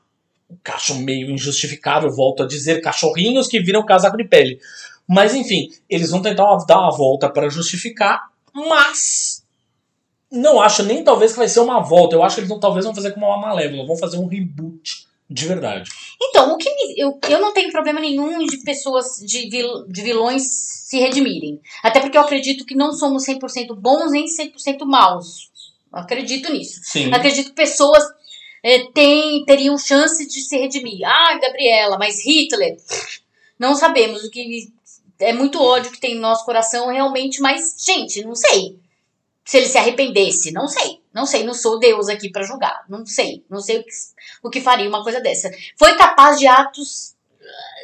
[0.48, 4.58] o cacho meio injustificável, volto a dizer, cachorrinhos que viram casaco de pele.
[5.06, 9.42] Mas enfim, eles vão tentar uma- dar uma volta para justificar, mas
[10.30, 12.14] não acho nem talvez que vai ser uma volta.
[12.14, 15.06] Eu acho que eles não, talvez vão fazer como uma malévola, vão fazer um reboot
[15.30, 15.90] de verdade.
[16.20, 20.02] Então, o que me- eu, eu não tenho problema nenhum de pessoas, de, vil- de
[20.02, 21.60] vilões se redimirem.
[21.82, 25.50] Até porque eu acredito que não somos 100% bons nem 100% maus.
[25.92, 26.80] Eu acredito nisso.
[26.82, 27.12] Sim.
[27.12, 28.02] Acredito que pessoas
[28.62, 31.00] eh, têm, teriam chance de se redimir.
[31.06, 32.76] Ah, Gabriela, mas Hitler.
[33.58, 34.72] Não sabemos o que.
[35.18, 38.78] É muito ódio que tem no nosso coração realmente, mas, gente, não sei.
[39.44, 41.00] Se ele se arrependesse, não sei.
[41.12, 42.84] Não sei, não sou Deus aqui pra julgar.
[42.88, 43.44] Não sei.
[43.48, 43.90] Não sei o que,
[44.42, 45.50] o que faria uma coisa dessa.
[45.76, 47.16] Foi capaz de atos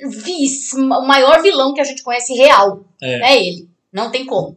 [0.03, 2.85] vis, o maior vilão que a gente conhece real.
[3.03, 3.33] É.
[3.33, 3.69] É ele.
[3.93, 4.57] Não tem como.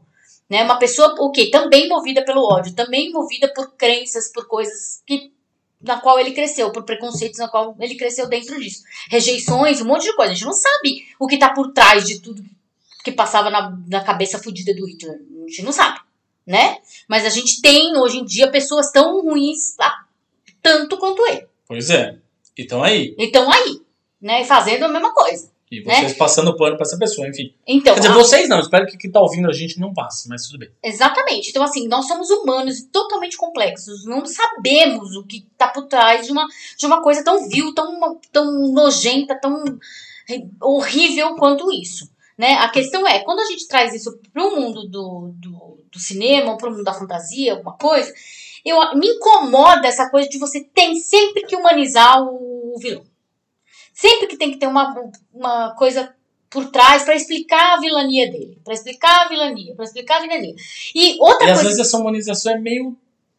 [0.50, 0.64] Né?
[0.64, 1.50] Uma pessoa, o quê?
[1.50, 5.32] Também movida pelo ódio, também movida por crenças, por coisas que
[5.80, 8.84] na qual ele cresceu, por preconceitos na qual ele cresceu dentro disso.
[9.10, 10.32] Rejeições, um monte de coisa.
[10.32, 12.44] A gente não sabe o que tá por trás de tudo
[13.10, 15.16] que passava na, na cabeça fodida do Hitler.
[15.46, 16.00] A gente não sabe,
[16.46, 16.78] né?
[17.08, 20.04] Mas a gente tem, hoje em dia, pessoas tão ruins ah,
[20.62, 21.48] tanto quanto ele.
[21.68, 22.18] Pois é.
[22.58, 23.16] Então aí.
[23.18, 23.82] Então aí,
[24.22, 24.44] né?
[24.44, 25.50] Fazendo a mesma coisa.
[25.70, 27.54] E vocês passando pano pra essa pessoa, enfim.
[27.68, 30.30] Então, Quer dizer, a- vocês não, espero que quem tá ouvindo a gente não passe,
[30.30, 30.70] mas tudo bem.
[30.82, 31.50] Exatamente.
[31.50, 34.06] Então, assim, nós somos humanos e totalmente complexos.
[34.06, 36.48] Não sabemos o que está por trás de uma,
[36.78, 39.78] de uma coisa tão vil, tão, tão nojenta, tão
[40.62, 42.10] horrível quanto isso.
[42.38, 42.54] Né?
[42.54, 46.52] A questão é, quando a gente traz isso para o mundo do, do, do cinema,
[46.52, 48.14] ou para o mundo da fantasia, alguma coisa,
[48.64, 53.04] eu, me incomoda essa coisa de você tem sempre que humanizar o, o vilão.
[53.94, 54.94] Sempre que tem que ter uma,
[55.34, 56.14] uma coisa
[56.50, 60.54] por trás para explicar a vilania dele, para explicar a vilania, para explicar a vilania.
[60.94, 62.96] E outra E às coisa, vezes essa humanização é meio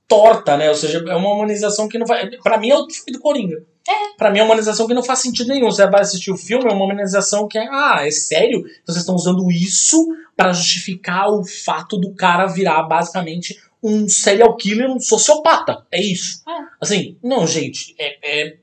[0.09, 0.69] torta, né?
[0.69, 2.29] Ou seja, é uma humanização que não vai.
[2.39, 3.63] Pra mim é o filme do Coringa.
[3.89, 4.17] É.
[4.19, 5.71] Pra mim é uma humanização que não faz sentido nenhum.
[5.71, 7.67] Você vai assistir o filme, é uma humanização que é.
[7.71, 8.63] Ah, é sério?
[8.85, 14.91] Vocês estão usando isso pra justificar o fato do cara virar basicamente um serial killer,
[14.91, 15.87] um sociopata.
[15.91, 16.43] É isso.
[16.47, 16.53] É.
[16.81, 18.57] Assim, não, gente, é, é,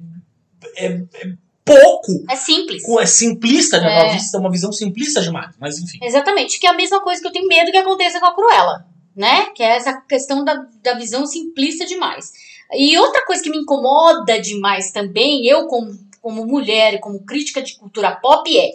[0.78, 2.24] é, é pouco.
[2.30, 2.84] é simples.
[2.88, 3.88] É simplista, né?
[3.88, 4.04] É.
[4.04, 5.56] Uma, vista, uma visão simplista demais.
[5.60, 5.98] Mas enfim.
[6.04, 8.86] Exatamente, que é a mesma coisa que eu tenho medo que aconteça com a Cruella,
[9.16, 9.48] né?
[9.56, 12.32] Que é essa questão da, da visão simplista demais.
[12.74, 17.62] E outra coisa que me incomoda demais também, eu como, como mulher e como crítica
[17.62, 18.72] de cultura pop, é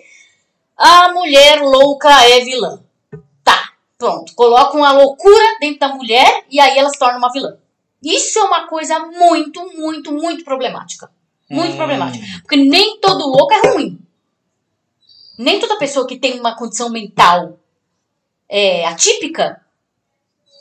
[0.76, 2.82] a mulher louca é vilã.
[3.44, 4.34] Tá, pronto.
[4.34, 7.58] Colocam a loucura dentro da mulher e aí ela se torna uma vilã.
[8.02, 11.10] Isso é uma coisa muito, muito, muito problemática.
[11.50, 11.76] Muito Hum.
[11.76, 12.24] problemática.
[12.42, 13.98] Porque nem todo louco é ruim.
[15.36, 17.58] Nem toda pessoa que tem uma condição mental
[18.48, 19.60] é, atípica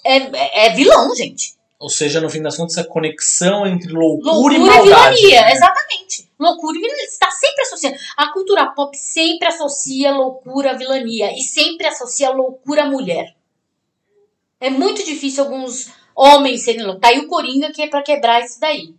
[0.04, 1.56] é, é, é vilão, gente.
[1.80, 5.16] Ou seja, no fim das contas, essa conexão entre loucura, Loucura e e maldade.
[5.16, 5.52] vilania, né?
[5.54, 6.30] exatamente.
[6.38, 7.06] Loucura e vilania.
[7.06, 7.98] Está sempre associando.
[8.18, 11.32] A cultura pop sempre associa loucura à vilania.
[11.38, 13.34] E sempre associa loucura à mulher.
[14.60, 17.02] É muito difícil alguns homens serem loucos.
[17.02, 18.94] Tá aí o Coringa que é pra quebrar isso daí.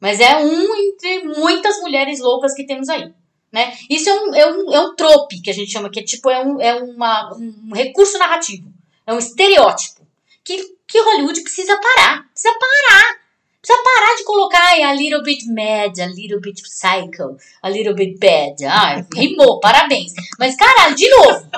[0.00, 3.12] Mas é um entre muitas mulheres loucas que temos aí.
[3.52, 3.72] Né?
[3.88, 6.28] Isso é um, é, um, é um trope que a gente chama, que é tipo
[6.28, 8.68] é um, é uma, um recurso narrativo.
[9.06, 10.04] É um estereótipo.
[10.44, 12.26] Que, que Hollywood precisa parar.
[12.32, 13.20] Precisa parar.
[13.60, 17.94] Precisa parar de colocar ai, a little bit mad, a little bit psycho, a little
[17.94, 18.64] bit bad.
[18.64, 20.12] Ah, rimou, parabéns.
[20.38, 21.50] Mas, caralho, de novo.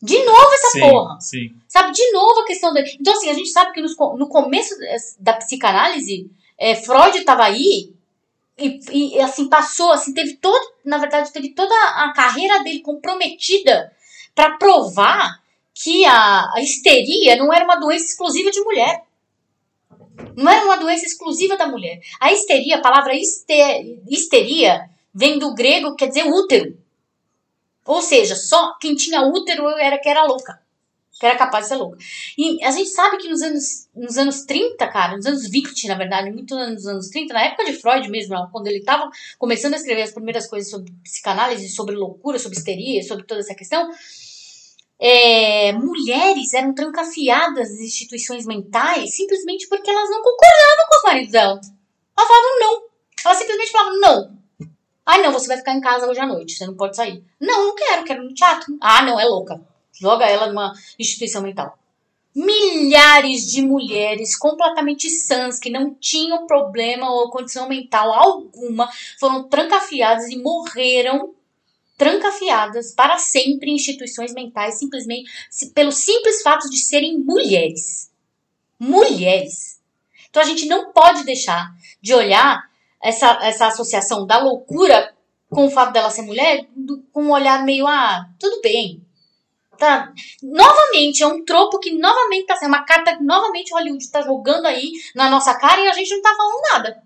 [0.00, 1.20] De novo essa sim, porra.
[1.20, 1.56] Sim.
[1.66, 2.80] Sabe, de novo a questão da.
[2.80, 4.74] Então, assim, a gente sabe que nos no começo
[5.18, 7.92] da psicanálise, é, Freud estava aí
[8.56, 10.74] e, e, assim, passou, assim, teve todo.
[10.84, 13.90] Na verdade, teve toda a carreira dele comprometida
[14.34, 15.42] para provar
[15.82, 19.04] que a, a histeria não era uma doença exclusiva de mulher.
[20.36, 22.00] Não era uma doença exclusiva da mulher.
[22.20, 26.76] A histeria, a palavra hister, histeria, vem do grego, quer dizer útero.
[27.86, 30.60] Ou seja, só quem tinha útero era que era louca.
[31.18, 31.98] Que era capaz de ser louca.
[32.36, 35.94] E a gente sabe que nos anos, nos anos 30, cara, nos anos 20, na
[35.94, 39.08] verdade, muito nos anos 30, na época de Freud mesmo, quando ele estava
[39.38, 43.54] começando a escrever as primeiras coisas sobre psicanálise, sobre loucura, sobre histeria, sobre toda essa
[43.54, 43.88] questão,
[45.00, 51.32] é, mulheres eram trancafiadas nas instituições mentais simplesmente porque elas não concordavam com os maridos
[51.32, 51.60] dela.
[52.16, 52.82] Elas falavam não.
[53.24, 54.38] Elas simplesmente falavam não.
[55.06, 57.24] Ai, não, você vai ficar em casa hoje à noite, você não pode sair.
[57.40, 58.76] Não, não quero, quero ir no teatro.
[58.80, 59.60] Ah, não, é louca.
[59.98, 61.78] Joga ela numa instituição mental.
[62.34, 68.88] Milhares de mulheres completamente sãs, que não tinham problema ou condição mental alguma,
[69.18, 71.34] foram trancafiadas e morreram
[71.98, 78.10] trancafiadas para sempre em instituições mentais, simplesmente si- pelo simples fato de serem mulheres.
[78.78, 79.80] Mulheres.
[80.30, 81.68] Então a gente não pode deixar
[82.00, 82.62] de olhar
[83.02, 85.14] essa, essa associação da loucura
[85.50, 89.02] com o fato dela ser mulher do- com um olhar meio, ah, tudo bem.
[89.76, 90.12] Tá?
[90.42, 94.66] Novamente, é um tropo que novamente tá sendo uma carta que novamente Hollywood está jogando
[94.66, 97.02] aí na nossa cara e a gente não tá falando nada.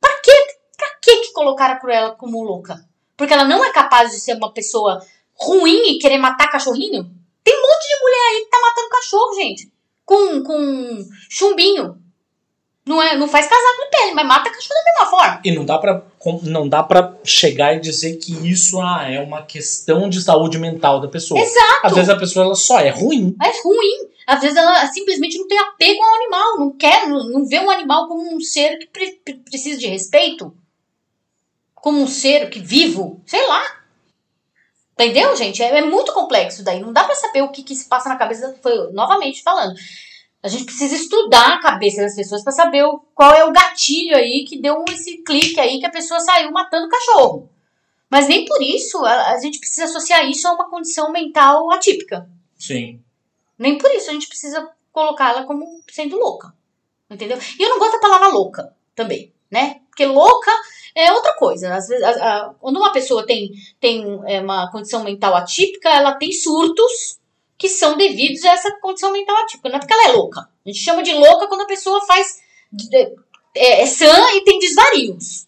[0.00, 0.32] Pra quê?
[0.76, 2.84] Pra que que colocaram a Cruella como louca?
[3.22, 5.00] Porque ela não é capaz de ser uma pessoa
[5.34, 7.08] ruim e querer matar cachorrinho?
[7.44, 9.72] Tem um monte de mulher aí que tá matando cachorro, gente.
[10.04, 11.98] Com, com chumbinho.
[12.84, 15.40] Não, é, não faz casaco de pele, mas mata cachorro da mesma forma.
[15.44, 19.20] E não dá pra com- não dá para chegar e dizer que isso ah, é
[19.20, 21.38] uma questão de saúde mental da pessoa.
[21.40, 21.80] Exato.
[21.86, 23.36] Às vezes a pessoa ela só é ruim.
[23.40, 24.08] É ruim.
[24.26, 27.70] Às vezes ela simplesmente não tem apego ao animal, não quer, não, não vê um
[27.70, 30.52] animal como um ser que pre- precisa de respeito,
[31.82, 33.82] como um ser que vivo, sei lá.
[34.92, 35.60] Entendeu, gente?
[35.60, 36.78] É, é muito complexo daí.
[36.78, 38.56] Não dá pra saber o que, que se passa na cabeça.
[38.62, 39.74] Foi novamente falando.
[40.40, 44.16] A gente precisa estudar a cabeça das pessoas pra saber o, qual é o gatilho
[44.16, 47.50] aí que deu esse clique aí que a pessoa saiu matando o cachorro.
[48.08, 52.30] Mas nem por isso a, a gente precisa associar isso a uma condição mental atípica.
[52.56, 53.02] Sim.
[53.58, 56.54] Nem por isso a gente precisa colocá-la como sendo louca.
[57.10, 57.38] Entendeu?
[57.58, 59.80] E eu não gosto da palavra louca também, né?
[59.88, 60.52] Porque louca
[60.94, 61.74] é outra coisa.
[61.74, 66.12] Às vezes, a- a- quando uma pessoa tem, tem é, uma condição mental atípica, ela
[66.14, 67.18] tem surtos
[67.58, 69.68] que são devidos a essa condição mental atípica.
[69.68, 70.40] Não é porque ela é louca.
[70.40, 72.40] A gente chama de louca quando a pessoa faz.
[73.54, 75.46] É, é sã e tem desvarios.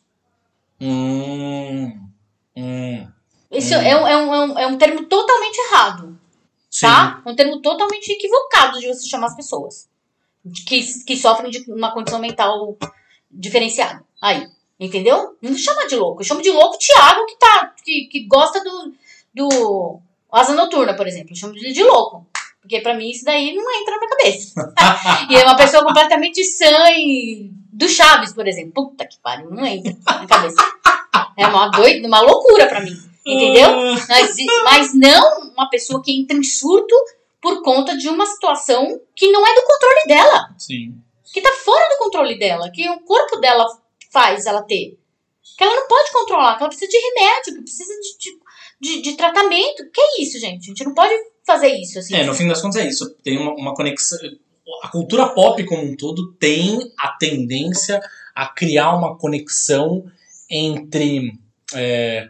[0.81, 2.09] Hum.
[2.57, 3.09] Hum.
[3.51, 3.81] Isso Hum.
[3.81, 6.19] é, um, é, um, é, um, é termo totalmente errado.
[6.71, 6.87] Sim.
[6.87, 7.23] tá?
[7.25, 9.89] Um termo totalmente equivocado de você chamar as pessoas
[10.67, 12.77] que, que sofrem de uma condição mental
[13.31, 14.05] diferenciada.
[14.21, 15.37] Aí, entendeu?
[15.41, 16.23] Não chama de louco.
[16.23, 18.93] Eu chamo de louco o Thiago que, tá, que, que gosta do,
[19.35, 20.01] do
[20.33, 21.33] Asa Noturna, por exemplo.
[21.33, 22.27] Eu chamo de, de louco.
[22.61, 24.73] Porque pra mim isso daí não entra na minha cabeça.
[25.31, 28.73] e é uma pessoa completamente sã e do Chaves, por exemplo.
[28.73, 30.57] Puta que pariu, não entra na cabeça.
[31.37, 32.97] É uma doida, uma loucura pra mim.
[33.27, 33.69] Entendeu?
[34.09, 36.95] Mas, mas não uma pessoa que entra em surto
[37.41, 40.49] por conta de uma situação que não é do controle dela.
[40.59, 40.95] Sim.
[41.33, 42.71] Que tá fora do controle dela.
[42.71, 43.67] Que o corpo dela
[44.15, 44.97] faz ela ter.
[45.59, 46.57] Que ela não pode controlar.
[46.57, 47.55] Que ela precisa de remédio.
[47.57, 48.39] Que precisa de, de,
[48.81, 49.91] de, de tratamento.
[49.93, 50.63] Que é isso, gente?
[50.63, 51.13] A gente não pode
[51.45, 52.15] fazer isso assim.
[52.15, 53.11] É, no fim das contas é isso.
[53.23, 54.19] Tem uma, uma conexão.
[54.83, 58.01] A cultura pop como um todo tem a tendência
[58.35, 60.05] a criar uma conexão
[60.49, 61.33] entre
[61.75, 62.29] é,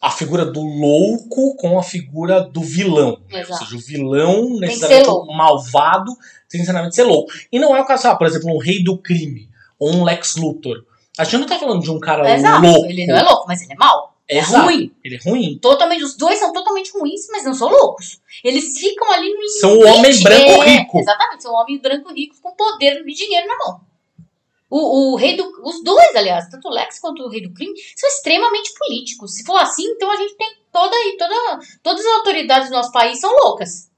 [0.00, 3.22] a figura do louco com a figura do vilão.
[3.30, 3.64] Ou Exato.
[3.64, 6.12] seja, o vilão, necessariamente malvado,
[6.48, 7.30] tem necessariamente ser louco.
[7.52, 10.36] E não é o caso, ah, por exemplo, um rei do crime ou um Lex
[10.36, 10.84] Luthor.
[11.18, 12.66] A gente não tá falando de um cara Exato.
[12.66, 12.86] louco.
[12.86, 14.14] Ele não é louco, mas ele é mau.
[14.26, 14.64] É Exato.
[14.64, 14.90] ruim.
[15.04, 15.58] Ele é ruim.
[15.60, 18.20] Totalmente, os dois são totalmente ruins, mas não são loucos.
[18.42, 19.48] Eles ficam ali no.
[19.60, 20.98] São o homem branco É, rico.
[20.98, 23.80] Exatamente, são homens branco rico com poder e dinheiro na mão.
[24.70, 25.44] O, o rei do.
[25.62, 29.34] Os dois, aliás, tanto o Lex quanto o rei do crime, são extremamente políticos.
[29.34, 31.34] Se for assim, então a gente tem toda aí, toda,
[31.82, 33.90] todas as autoridades do nosso país são loucas.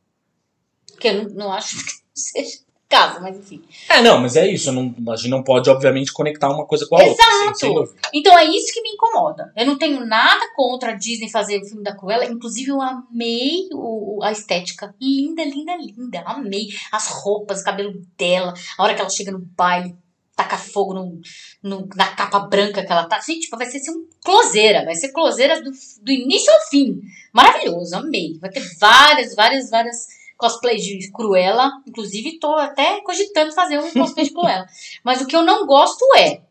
[0.99, 3.63] Que eu não, não acho que seja o caso, mas enfim.
[3.89, 4.71] É, não, mas é isso.
[4.73, 7.25] Não, a gente não pode, obviamente, conectar uma coisa com a outra.
[7.25, 7.59] Exato.
[7.59, 7.99] sem dúvida.
[8.15, 9.53] Então é isso que me incomoda.
[9.57, 12.25] Eu não tenho nada contra a Disney fazer o filme da Cruella.
[12.25, 14.95] Inclusive, eu amei o- a estética.
[15.01, 16.23] Linda, linda, linda.
[16.27, 16.69] Amei.
[16.93, 18.55] As roupas, o cabelo dela.
[18.79, 19.95] A hora que ela chega no baile,
[20.37, 21.21] taca fogo no,
[21.63, 23.19] no- na capa branca que ela tá.
[23.21, 24.85] Gente, tipo, vai ser assim, um closeira.
[24.85, 25.71] Vai ser closeira do,
[26.03, 27.01] do início ao fim.
[27.33, 28.39] Maravilhoso, amei.
[28.41, 29.97] Vai ter várias, várias, várias
[30.37, 31.71] cosplays de Cruella.
[31.87, 34.67] Inclusive, tô até cogitando fazer um cosplay de Cruella.
[35.03, 36.43] Mas o que eu não gosto é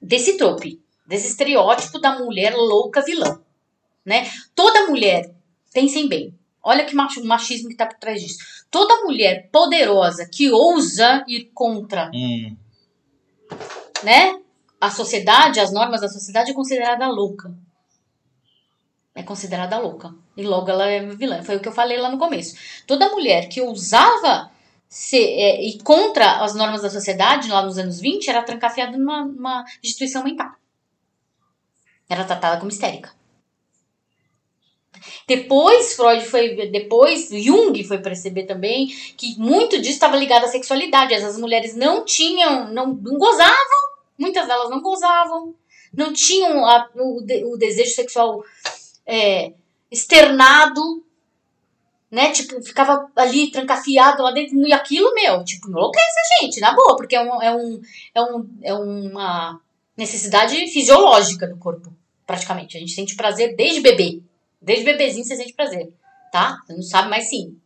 [0.00, 3.40] desse trope, desse estereótipo da mulher louca vilã,
[4.04, 4.30] né?
[4.54, 5.32] Toda mulher,
[5.72, 8.38] pensem bem, olha que machismo que tá por trás disso.
[8.70, 12.56] Toda mulher poderosa que ousa ir contra, Hum,
[14.02, 14.40] né,
[14.80, 17.54] a sociedade, as normas da sociedade é considerada louca.
[19.14, 20.14] É considerada louca.
[20.36, 21.42] E logo ela é vilã.
[21.42, 22.56] Foi o que eu falei lá no começo.
[22.86, 24.50] Toda mulher que ousava
[24.88, 29.24] ser, é, ir contra as normas da sociedade, lá nos anos 20, era trancafiada numa,
[29.24, 30.50] numa instituição mental.
[32.08, 33.12] Era tratada como histérica.
[35.26, 41.14] Depois Freud foi, depois Jung foi perceber também que muito disso estava ligado à sexualidade.
[41.14, 43.78] Essas mulheres não tinham, não, não gozavam,
[44.18, 45.54] muitas delas não gozavam,
[45.92, 48.44] não tinham a- o, o desejo sexual
[49.06, 49.52] é,
[49.90, 51.04] externado,
[52.10, 52.30] né?
[52.30, 56.96] Tipo, ficava ali trancafiado lá dentro e aquilo, meu, tipo, enlouquece a gente, na boa,
[56.96, 57.82] porque é, um, é, um,
[58.14, 59.60] é, um, é uma
[59.96, 61.92] necessidade fisiológica do corpo,
[62.26, 62.76] praticamente.
[62.76, 64.20] A gente sente prazer desde bebê.
[64.60, 65.92] Desde bebezinho você sente prazer,
[66.30, 66.58] tá?
[66.66, 67.56] Você não sabe, mas sim.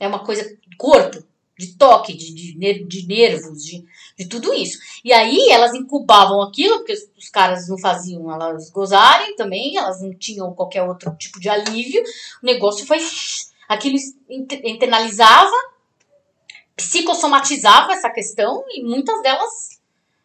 [0.00, 1.22] É uma coisa do corpo,
[1.58, 3.84] de toque, de, de, de nervos, de,
[4.18, 4.78] de tudo isso.
[5.04, 10.12] E aí elas incubavam aquilo, porque os, caras não faziam elas gozarem também, elas não
[10.14, 12.02] tinham qualquer outro tipo de alívio.
[12.42, 12.98] O negócio foi.
[13.66, 13.96] Aquilo
[14.28, 15.56] inter- internalizava,
[16.76, 19.80] psicossomatizava essa questão e muitas delas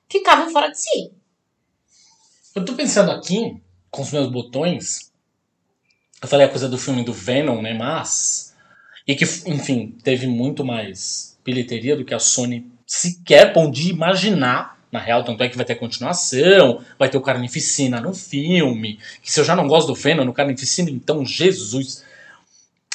[0.10, 1.14] ficavam fora de si.
[2.54, 5.10] Eu tô pensando aqui, com os meus botões.
[6.22, 7.74] Eu falei a coisa do filme do Venom, né?
[7.74, 8.49] Mas.
[9.10, 14.78] E que, enfim, teve muito mais bilheteria do que a Sony sequer podia imaginar.
[14.92, 19.00] Na real, tanto é que vai ter continuação, vai ter o Carnificina no filme.
[19.24, 22.04] Que se eu já não gosto do Venom no Carnificina, então, Jesus.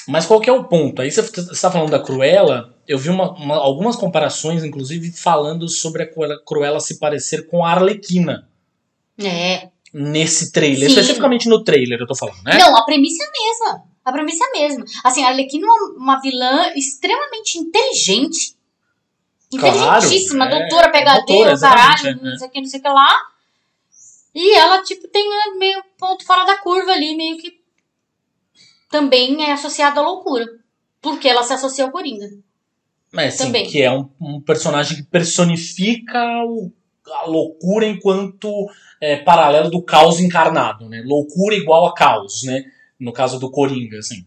[0.06, 1.02] Mas qual que é o ponto?
[1.02, 6.04] Aí você está falando da Cruella, eu vi uma, uma, algumas comparações, inclusive, falando sobre
[6.04, 8.48] a Cruella se parecer com a Arlequina.
[9.18, 9.68] É.
[9.92, 10.94] Nesse trailer, Sim.
[10.94, 12.56] especificamente no trailer, eu tô falando, né?
[12.56, 13.93] Não, a premissa é a mesma.
[14.04, 14.84] A premissa é a mesma.
[15.02, 18.54] Assim, a Arlequina é uma, uma vilã extremamente inteligente.
[19.58, 22.68] Claro, Inteligentíssima, é, doutora, PHD, doutora, o caralho, exatamente, é, não sei o que, não
[22.68, 23.20] sei o que lá.
[24.34, 27.60] E ela, tipo, tem né, meio ponto fora da curva ali, meio que
[28.90, 30.46] também é associada à loucura.
[31.00, 32.26] Porque ela se associa ao Coringa.
[33.12, 33.66] Mas sim, Também.
[33.66, 36.72] que é um, um personagem que personifica o-
[37.22, 38.50] a loucura enquanto
[39.00, 41.02] é, paralelo do caos encarnado, né?
[41.04, 42.64] Loucura igual a caos, né?
[42.98, 44.24] No caso do Coringa, assim.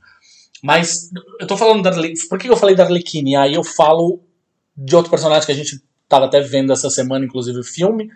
[0.61, 1.09] Mas
[1.39, 2.30] eu tô falando da Arlequina.
[2.30, 3.41] Por que eu falei da Arlequina?
[3.41, 4.20] Aí eu falo
[4.76, 8.09] de outro personagem que a gente tava até vendo essa semana, inclusive o filme,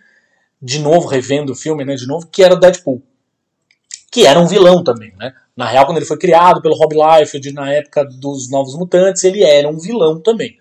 [0.61, 1.95] de novo, revendo o filme, né?
[1.95, 3.01] De novo, que era o Deadpool.
[4.11, 5.33] Que era um vilão também, né?
[5.55, 9.43] Na real, quando ele foi criado pelo Rob Liefeld na época dos Novos Mutantes, ele
[9.43, 10.57] era um vilão também.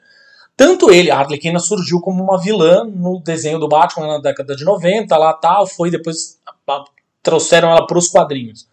[0.57, 4.64] Tanto ele, a Arlequina surgiu como uma vilã no desenho do Batman na década de
[4.64, 6.38] 90, lá tal, foi depois
[7.22, 8.68] trouxeram ela para os quadrinhos.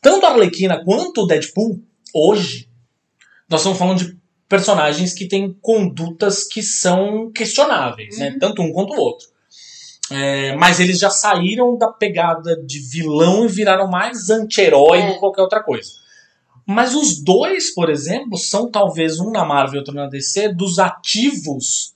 [0.00, 1.80] Tanto a Arlequina quanto o Deadpool,
[2.14, 2.68] hoje,
[3.48, 4.16] nós estamos falando de
[4.48, 8.30] personagens que têm condutas que são questionáveis, né?
[8.30, 8.38] Uhum.
[8.38, 9.26] Tanto um quanto o outro.
[10.10, 15.12] É, mas eles já saíram da pegada de vilão e viraram mais anti-herói do É.
[15.14, 15.90] que qualquer outra coisa.
[16.64, 20.78] Mas os dois, por exemplo, são talvez um na Marvel e outro na DC, dos
[20.78, 21.95] ativos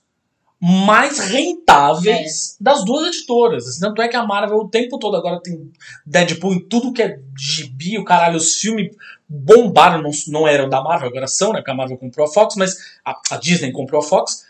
[0.63, 3.79] mais rentáveis das duas editoras.
[3.79, 5.71] Tanto é que a Marvel o tempo todo agora tem
[6.05, 8.95] Deadpool em tudo que é gibi, o caralho, os filmes
[9.27, 11.59] bombaram, não, não eram da Marvel, agora são, né?
[11.59, 14.45] Porque a Marvel comprou a Fox, mas a, a Disney comprou a Fox.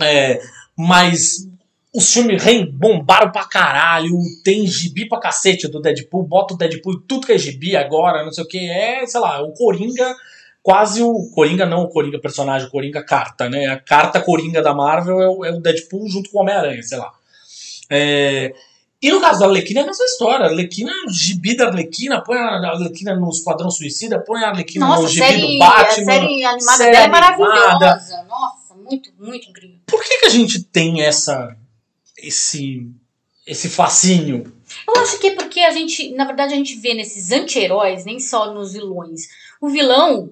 [0.00, 0.40] É,
[0.76, 1.48] mas
[1.92, 2.40] os filmes
[2.70, 4.12] bombaram pra caralho,
[4.44, 8.24] tem gibi pra cacete do Deadpool, bota o Deadpool em tudo que é gibi agora,
[8.24, 10.14] não sei o que, é, sei lá, o Coringa,
[10.62, 13.66] quase o Coringa, não o Coringa personagem, o Coringa carta, né?
[13.66, 16.98] A carta Coringa da Marvel é o, é o Deadpool junto com o Homem-Aranha, sei
[16.98, 17.12] lá.
[17.90, 18.52] É,
[19.00, 20.46] e no caso da Arlequina é a mesma história.
[20.46, 24.94] A Arlequina, gibi da Arlequina, põe a Arlequina no Esquadrão Suicida, põe a Arlequina no
[24.94, 25.86] Nossa, gibi série, do Batman.
[25.86, 27.38] a série animada série dela é animada.
[27.38, 28.26] maravilhosa.
[28.28, 29.76] Nossa, muito, muito incrível.
[29.86, 31.56] Por que, que a gente tem essa
[32.16, 32.90] esse
[33.46, 34.52] esse fascínio?
[34.86, 38.18] Eu acho que é porque a gente, na verdade, a gente vê nesses anti-heróis, nem
[38.18, 39.22] só nos vilões.
[39.60, 40.30] O vilão,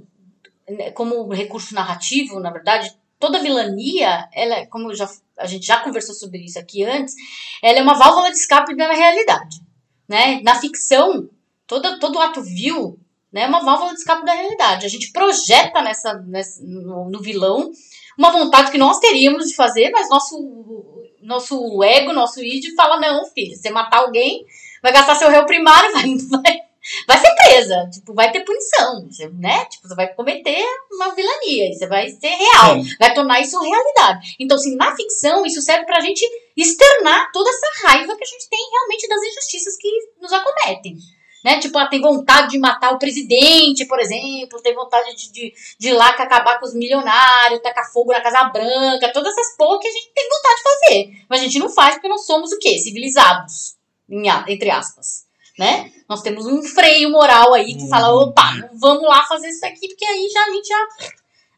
[0.94, 5.08] como recurso narrativo, na verdade, toda vilania, ela, é- como já,
[5.38, 7.14] a gente já conversou sobre isso aqui antes,
[7.62, 9.60] ela é uma válvula de escape da realidade.
[10.08, 10.40] Né?
[10.42, 11.28] Na ficção,
[11.66, 12.98] todo, todo ato vil
[13.32, 14.86] né, é uma válvula de escape da realidade.
[14.86, 17.70] A gente projeta nessa, nessa no, no vilão
[18.16, 23.26] uma vontade que nós teríamos de fazer, mas nosso, nosso ego, nosso id fala, não,
[23.26, 24.46] filho, você matar alguém,
[24.82, 26.60] vai gastar seu réu primário, vai, vai,
[27.06, 29.08] vai ser presa, tipo, vai ter punição,
[29.38, 29.64] né?
[29.66, 32.96] Tipo, você vai cometer uma vilania, você vai ser real, Sim.
[32.98, 34.36] vai tornar isso realidade.
[34.38, 36.24] Então, assim, na ficção, isso serve pra gente
[36.56, 39.88] externar toda essa raiva que a gente tem realmente das injustiças que
[40.20, 40.96] nos acometem.
[41.44, 41.60] Né?
[41.60, 45.88] Tipo, ela tem vontade de matar o presidente, por exemplo, tem vontade de, de, de
[45.90, 49.86] ir lá acabar com os milionários, tacar fogo na Casa Branca, todas essas porra que
[49.86, 51.26] a gente tem vontade de fazer.
[51.28, 52.76] Mas a gente não faz porque nós somos o quê?
[52.78, 53.76] Civilizados,
[54.08, 55.25] em entre aspas.
[55.58, 55.90] Né?
[56.08, 57.88] Nós temos um freio moral aí que Uhum.
[57.88, 60.86] fala, opa, não vamos lá fazer isso aqui, porque aí já a gente já.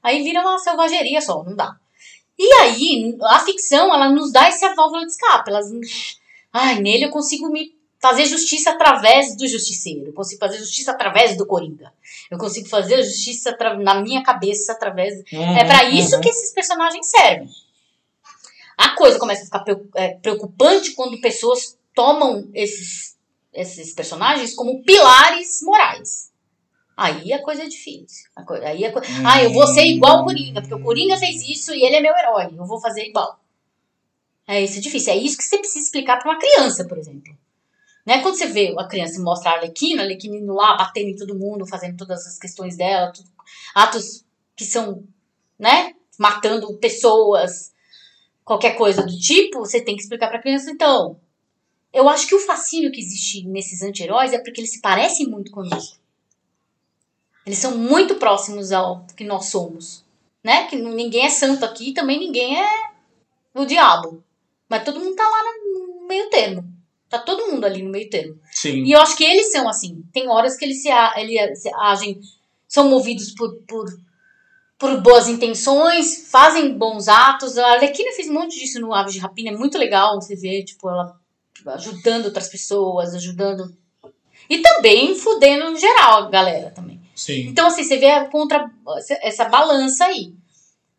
[0.03, 1.77] Aí vira uma selvageria só, não dá.
[2.39, 5.51] E aí, a ficção, ela nos dá essa válvula de escape.
[5.51, 5.67] Elas,
[6.53, 10.07] ai, nele eu consigo me fazer justiça através do justiceiro.
[10.07, 11.93] Eu consigo fazer justiça através do Coringa.
[12.31, 15.15] Eu consigo fazer justiça na minha cabeça através.
[15.33, 16.21] É pra isso Uhum.
[16.21, 17.49] que esses personagens servem.
[18.77, 19.65] A coisa começa a ficar
[19.97, 23.17] é, preocupante quando pessoas tomam esses,
[23.61, 26.31] esses personagens como pilares morais.
[26.97, 28.29] Aí a coisa é difícil.
[28.37, 31.43] A aí a co- Ah, eu vou ser igual o Coringa, porque o Coringa fez
[31.49, 32.53] isso e ele é meu herói.
[32.57, 33.39] Eu vou fazer igual.
[34.47, 35.13] É isso é difícil.
[35.13, 37.37] É isso que você precisa explicar pra uma criança, por exemplo.
[38.07, 38.21] Né?
[38.23, 41.39] Quando você vê a criança mostrar a Arlequina, a Arlequina indo lá, batendo em todo
[41.39, 43.29] mundo, fazendo todas as questões dela, tudo-
[43.75, 44.25] atos
[44.57, 45.05] que são,
[45.59, 47.73] né, matando pessoas,
[48.45, 51.21] qualquer coisa do tipo, você tem que explicar pra criança, então.
[51.93, 55.51] Eu acho que o fascínio que existe nesses anti-heróis é porque eles se parecem muito
[55.51, 55.99] conosco.
[57.47, 60.05] Eles são muito próximos ao que nós somos,
[60.45, 60.67] né?
[60.67, 62.69] Que ninguém é santo aqui, também ninguém é
[63.55, 64.23] o diabo.
[64.69, 65.43] Mas todo mundo tá lá
[66.01, 66.65] no meio termo.
[67.09, 68.39] Tá todo mundo ali no meio termo.
[68.53, 68.85] Sim.
[68.85, 70.05] E eu acho que eles são assim.
[70.13, 72.21] Tem horas que eles se, ele- se agem,
[72.69, 73.87] são movidos por, por,
[74.79, 77.57] por boas intenções, fazem bons atos.
[77.57, 79.49] A Arlequina fez um monte disso no Aves de Rapina.
[79.53, 81.19] É muito legal você ver, tipo, ela
[81.67, 83.77] ajudando outras pessoas, ajudando.
[84.49, 87.01] E também fudendo em geral, a galera também.
[87.15, 87.49] Sim.
[87.49, 88.71] Então, assim, você vê a contra
[89.23, 90.33] essa balança aí.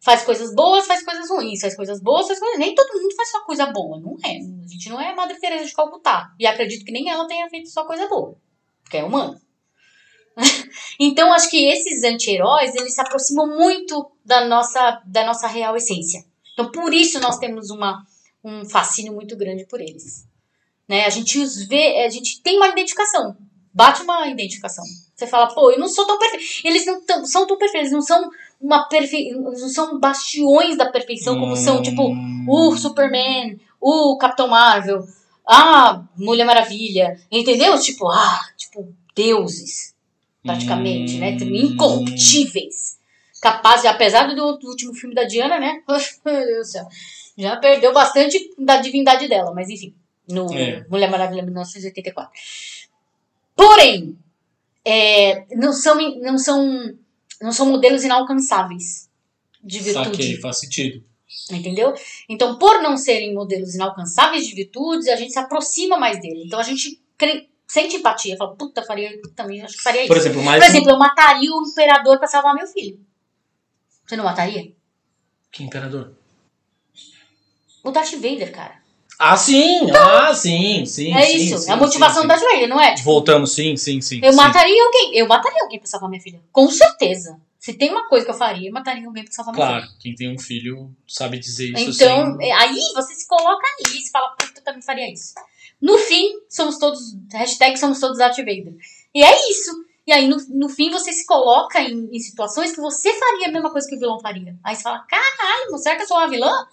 [0.01, 2.59] Faz coisas boas, faz coisas ruins, faz coisas boas, faz coisas.
[2.59, 4.37] Nem todo mundo faz só coisa boa, não é?
[4.37, 6.33] A gente não é Madre Teresa de Calcutá.
[6.39, 8.35] E acredito que nem ela tenha feito só coisa boa.
[8.83, 9.41] Porque é humana.
[10.99, 16.23] então, acho que esses anti-heróis, eles se aproximam muito da nossa, da nossa real essência.
[16.53, 18.05] Então, por isso nós temos uma,
[18.43, 20.28] um fascínio muito grande por eles.
[20.89, 21.05] Né?
[21.05, 23.37] A gente os vê, a gente tem uma identificação.
[23.71, 24.83] Bate uma identificação.
[25.15, 26.43] Você fala, pô, eu não sou tão perfeito.
[26.65, 28.27] Eles não tão, são tão perfeitos, não são
[28.59, 29.31] uma perfe...
[29.31, 32.11] não são bastiões da perfeição como são, tipo,
[32.47, 35.05] o Superman, o Capitão Marvel,
[35.47, 37.79] a Mulher Maravilha, entendeu?
[37.79, 39.93] Tipo, ah, tipo, deuses,
[40.43, 41.37] praticamente, né?
[41.39, 41.55] Hum.
[41.55, 42.97] Incorruptíveis.
[43.41, 45.81] Capazes, apesar do, do último filme da Diana, né?
[46.25, 46.87] Meu Deus do céu.
[47.37, 49.93] Já perdeu bastante da divindade dela, mas enfim.
[50.29, 50.85] No É.
[50.89, 52.31] Mulher Maravilha 1984.
[53.55, 54.17] Porém,
[54.85, 56.95] é, não, são, não, são,
[57.41, 59.09] não são modelos inalcançáveis
[59.63, 60.05] de virtude.
[60.17, 61.03] Saquei, faz sentido.
[61.51, 61.93] Entendeu?
[62.27, 66.43] Então, por não serem modelos inalcançáveis de virtudes, a gente se aproxima mais dele.
[66.45, 68.37] Então, a gente cre- sente empatia.
[68.37, 70.07] Fala, puta, faria, também acho que faria isso.
[70.07, 72.99] Por exemplo, mais Por exemplo, eu mataria o imperador pra salvar meu filho.
[74.07, 74.71] Você não mataria?
[75.51, 76.13] Que imperador?
[77.83, 78.78] O Darth Vader, cara.
[79.19, 79.91] Ah, sim!
[79.91, 81.13] ah, sim, sim.
[81.13, 81.57] é sim, isso.
[81.57, 82.27] sim, é a motivação sim.
[82.29, 82.95] Darth Vader, não é?
[82.95, 84.21] Tipo, Voltando, sim, sim, sim.
[84.23, 85.17] eu mataria alguém.
[85.17, 86.39] Eu mataria alguém pra salvar minha filha.
[86.53, 87.37] Com certeza.
[87.59, 89.79] Se tem uma coisa que eu faria, eu mataria alguém pra salvar minha filha.
[89.81, 92.49] Claro, quem tem um filho sabe dizer isso Então, sem...
[92.49, 95.33] é, aí você se coloca nisso e fala, puta, eu também faria isso.
[95.81, 97.01] No fim, somos todos,
[97.33, 98.73] hashtag somos todos Darth Vader.
[99.13, 99.71] E é isso.
[100.07, 103.51] E aí, no, no fim, você se coloca em, em situações que você faria a
[103.51, 104.55] mesma coisa que o vilão faria.
[104.63, 106.65] Aí você fala, caralho, será que eu sou uma vilã?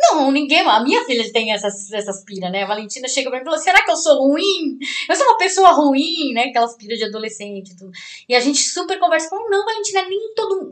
[0.00, 0.60] Não, ninguém.
[0.60, 2.62] A minha filha tem essas, essas piras, né?
[2.62, 4.78] A Valentina chega pra mim e fala: será que eu sou ruim?
[5.08, 6.44] Eu sou uma pessoa ruim, né?
[6.44, 7.92] Aquelas piras de adolescente e tudo.
[8.28, 10.70] E a gente super conversa com: não, Valentina, nem todo.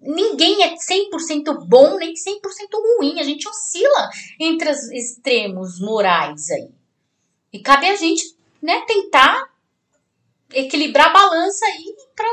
[0.00, 2.40] Ninguém é 100% bom, nem 100%
[2.98, 3.20] ruim.
[3.20, 4.10] A gente oscila
[4.40, 6.68] entre os extremos morais aí.
[7.52, 9.48] E cabe a gente, né, tentar
[10.52, 12.26] equilibrar a balança aí pra,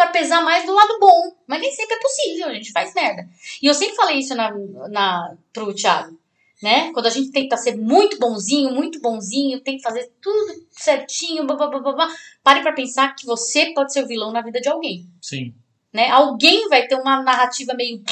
[0.00, 1.36] pra pesar mais do lado bom.
[1.46, 3.28] Mas nem sempre é possível, a gente faz merda.
[3.62, 4.50] E eu sempre falei isso na,
[4.88, 6.18] na, pro Thiago,
[6.62, 6.90] né?
[6.92, 11.54] Quando a gente tenta ser muito bonzinho, muito bonzinho, tem que fazer tudo certinho, blá,
[11.54, 12.08] blá, blá, blá, blá.
[12.42, 15.54] pare pra pensar que você pode ser o vilão na vida de alguém, Sim.
[15.92, 16.08] né?
[16.08, 18.02] Alguém vai ter uma narrativa meio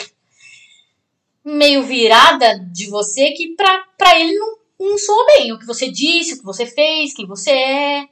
[1.43, 5.53] meio virada de você que pra, pra ele não, não soa bem.
[5.53, 8.09] O que você disse, o que você fez, quem você é,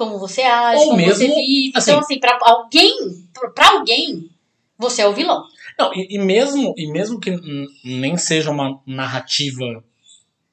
[0.00, 1.72] como você age, Ou como mesmo, você vive.
[1.74, 2.96] assim- então, assim, pra alguém,
[3.34, 4.30] pra- pra alguém,
[4.78, 5.44] você é o vilão.
[5.78, 7.36] Não, e, e mesmo, e mesmo que
[7.84, 9.84] nem seja uma narrativa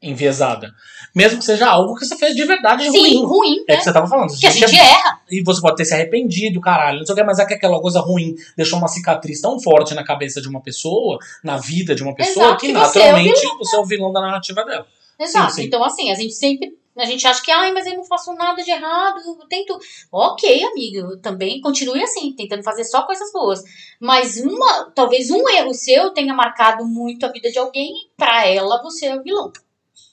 [0.01, 0.73] enviesada,
[1.15, 3.25] mesmo que seja algo que você fez de verdade Sim, ruim.
[3.25, 3.77] ruim, É né?
[3.77, 4.37] que você tava falando.
[4.37, 5.21] Que a gente erra.
[5.31, 7.79] E você pode ter se arrependido, caralho, não sei o que, mas é que aquela
[7.81, 12.03] coisa ruim deixou uma cicatriz tão forte na cabeça de uma pessoa, na vida de
[12.03, 14.63] uma pessoa, Exato, que que você é o naturalmente você é o vilão da narrativa
[14.63, 14.85] dela.
[15.19, 15.53] Exato.
[15.53, 15.63] sim.
[15.63, 16.73] Então, assim, a gente sempre.
[16.97, 19.77] A gente acha que, ai, mas eu não faço nada de errado, eu tento.
[20.11, 23.61] Ok, amigo, também continue assim, tentando fazer só coisas boas.
[23.99, 28.47] Mas uma, talvez um erro seu tenha marcado muito a vida de alguém e pra
[28.47, 29.51] ela você é o vilão.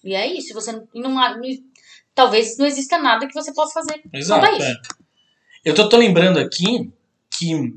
[0.05, 1.41] E é isso, você não, não,
[2.15, 4.47] talvez não exista nada que você possa fazer Exato.
[4.47, 4.75] é.
[5.65, 6.93] Eu tô, tô lembrando aqui
[7.31, 7.75] que,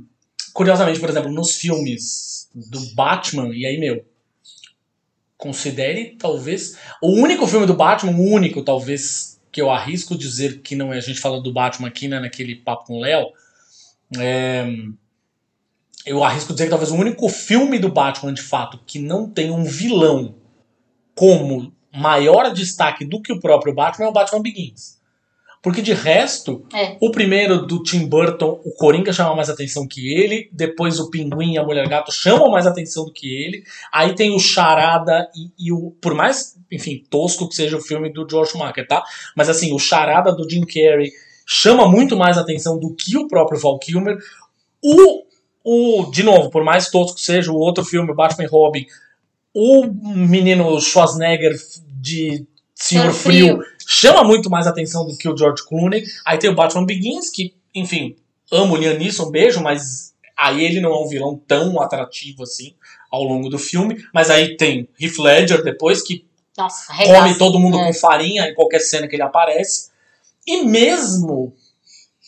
[0.54, 4.06] curiosamente, por exemplo, nos filmes do Batman, e aí, meu,
[5.38, 6.78] considere talvez.
[7.02, 10.98] O único filme do Batman, o único, talvez, que eu arrisco dizer que não é.
[10.98, 13.28] A gente fala do Batman aqui, né, naquele papo com o Léo.
[14.18, 14.66] é,
[16.06, 19.52] eu arrisco dizer que talvez o único filme do Batman, de fato, que não tem
[19.52, 20.36] um vilão
[21.14, 24.97] como maior destaque do que o próprio Batman é o Batman Begins.
[25.62, 26.96] Porque de resto, É.
[27.02, 31.54] o primeiro do Tim Burton, o Coringa chama mais atenção que ele, depois o Pinguim
[31.54, 35.68] e a Mulher Gato chamam mais atenção do que ele, aí tem o Charada e,
[35.68, 35.92] e o.
[36.02, 39.04] Por mais, enfim, tosco que seja o filme do George Schumacher, tá?
[39.36, 41.12] Mas assim, o Charada do Jim Carrey
[41.46, 44.18] chama muito mais atenção do que o próprio Val Kilmer.
[44.84, 45.24] O,
[45.64, 48.86] o, de novo, por mais tosco que seja o outro filme, Batman e Robin,
[49.54, 51.56] o menino Schwarzenegger
[52.00, 52.46] de
[52.76, 53.64] Senhor Senhor Frio, Frio.
[53.90, 56.04] Chama muito mais atenção do que o George Clooney.
[56.26, 58.18] Aí tem o Batman Begins, que, enfim,
[58.52, 62.44] amo o Liam Neeson, um beijo, mas aí ele não é um vilão tão atrativo
[62.44, 62.76] assim
[63.10, 64.04] ao longo do filme.
[64.14, 66.26] Mas aí tem Heath Ledger depois, que
[66.58, 67.86] Nossa, come todo mundo É.
[67.88, 69.90] com farinha em qualquer cena que ele aparece.
[70.46, 71.54] E mesmo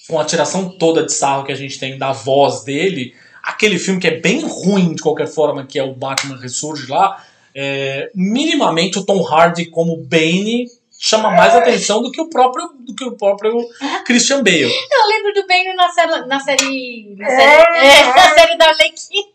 [0.08, 4.00] com a tiração toda de sarro que a gente tem da voz dele, aquele filme
[4.00, 8.98] que é bem ruim de qualquer forma, que é o Batman Ressurge lá, é, minimamente
[8.98, 10.66] o Tom Hardy como Bane
[11.02, 13.58] chama mais atenção do que o próprio, do que o próprio
[14.06, 14.64] Christian Bale.
[14.64, 16.28] Eu lembro do Bane na série.
[16.28, 17.16] Na série.
[17.18, 19.30] Na série, é, na série da Arlequina.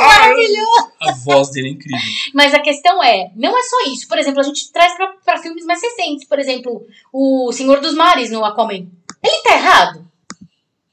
[0.00, 0.92] Maravilhoso.
[1.00, 2.00] A voz dele é incrível.
[2.32, 4.08] Mas a questão é, não é só isso.
[4.08, 6.26] Por exemplo, a gente traz pra, pra filmes mais recentes.
[6.26, 8.86] Por exemplo, o Senhor dos Mares no Aquaman.
[9.22, 10.10] Ele tá errado?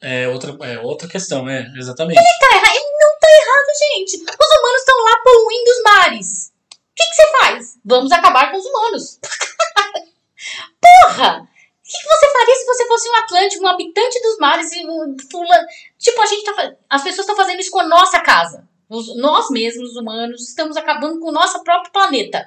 [0.02, 2.18] É outra, é outra questão, é, exatamente.
[2.18, 2.76] Ele tá errado?
[2.76, 4.16] Ele não tá errado, gente.
[4.16, 6.59] Os humanos estão lá poluindo os mares.
[7.00, 7.80] Que que você faz?
[7.86, 9.20] Vamos acabar com os humanos.
[10.82, 11.42] Porra!
[11.42, 14.86] O que, que você faria se você fosse um Atlântico, um habitante dos mares e
[14.86, 15.66] um fulano?
[15.98, 18.68] Tipo, a gente tá, as pessoas estão fazendo isso com a nossa casa.
[18.90, 22.46] Os- nós mesmos, humanos, estamos acabando com o nosso próprio planeta.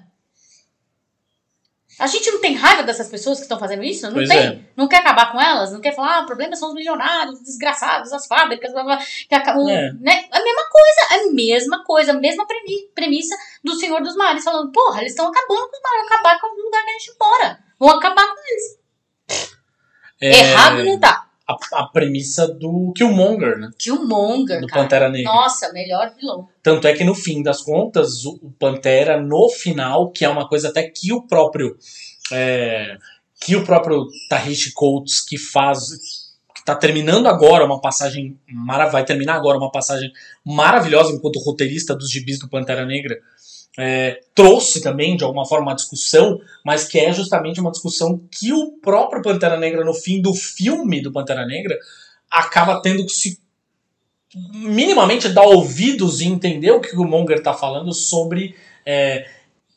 [1.98, 4.06] A gente não tem raiva dessas pessoas que estão fazendo isso?
[4.06, 4.38] Não Pois tem.
[4.38, 4.60] é.
[4.76, 5.70] Não quer acabar com elas?
[5.72, 8.96] Não quer falar, ah, o problema são os milionários, os desgraçados, as fábricas, blá, blá,
[9.28, 9.92] que acabam, É.
[10.00, 10.24] né?
[10.32, 14.72] A mesma coisa, a mesma coisa, a mesma premi- premissa do Senhor dos Mares, falando,
[14.72, 17.58] porra, eles estão acabando com os mares, acabar com o lugar que a gente mora.
[17.78, 19.52] Vão acabar com eles.
[20.20, 21.26] É, Errado não tá.
[21.72, 23.70] A, a premissa do Killmonger, né?
[23.78, 24.82] Killmonger, Do cara.
[24.82, 25.32] Pantera Negra.
[25.32, 26.48] Nossa, melhor vilão.
[26.62, 30.48] Tanto é que no fim das contas, o, o Pantera, no final, que é uma
[30.48, 31.76] coisa até que o próprio.
[32.32, 32.96] é,
[33.40, 35.78] que o próprio Tahishi Coates, que faz.
[36.54, 38.38] que tá terminando agora uma passagem.
[38.90, 40.12] Vai terminar agora uma passagem
[40.44, 43.18] maravilhosa enquanto roteirista dos gibis do Pantera Negra.
[43.78, 48.52] É, trouxe também, de alguma forma, uma discussão, mas que é justamente uma discussão que
[48.52, 51.78] o próprio Pantera Negra, no fim do filme do Pantera Negra,
[52.30, 53.40] acaba tendo que se
[54.34, 58.54] minimamente dar ouvidos e entender o que o Monger está falando sobre
[58.84, 59.28] é,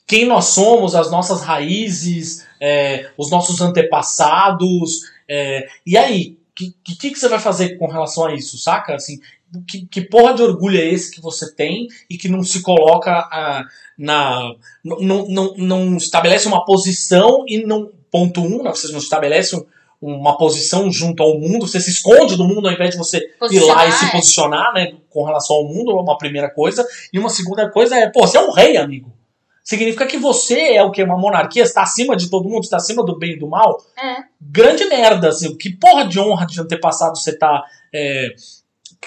[0.07, 5.01] quem nós somos, as nossas raízes, é, os nossos antepassados.
[5.27, 8.95] é, e aí, o que, que, que você vai fazer com relação a isso, saca?
[8.95, 9.19] Assim,
[9.67, 13.11] que, que porra de orgulho é esse que você tem e que não se coloca
[13.11, 13.63] ah,
[13.97, 14.53] na.
[14.83, 17.91] Não, não, não, estabelece uma posição e não.
[18.11, 19.65] Ponto um, né, você não estabelece um-
[20.01, 23.21] uma posição junto ao mundo, você se esconde do mundo ao invés de você ir
[23.21, 24.11] lá e Posicionar, se é.
[24.11, 26.85] posicionar, né, com relação ao mundo, é uma primeira coisa.
[27.11, 29.11] E uma segunda coisa é, pô, você é um rei, amigo.
[29.63, 31.01] Significa que você é o que?
[31.01, 33.81] Uma monarquia, está acima de todo mundo, está acima do bem e do mal.
[33.97, 34.17] É.
[34.39, 35.57] Grande merda, assim.
[35.57, 37.63] Que porra de honra de antepassado você tá.
[37.91, 38.27] é,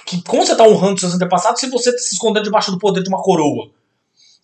[0.05, 3.09] que, como você tá honrando seus antepassados se você se esconder debaixo do poder de
[3.09, 3.71] uma coroa?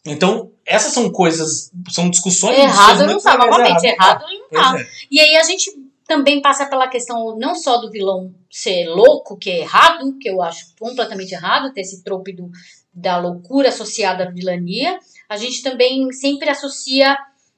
[0.04, 2.58] Então, essas são coisas, são discussões.
[2.58, 4.80] Errado não tá, legais, novamente, errado não Pois tá.
[4.80, 4.86] é.
[5.10, 5.70] E aí a gente
[6.06, 10.42] também passa pela questão não só do vilão ser louco, que é errado, que eu
[10.42, 12.50] acho completamente errado, ter esse trope do,
[12.92, 14.98] da loucura associada à vilania.
[15.28, 17.16] A gente também sempre associa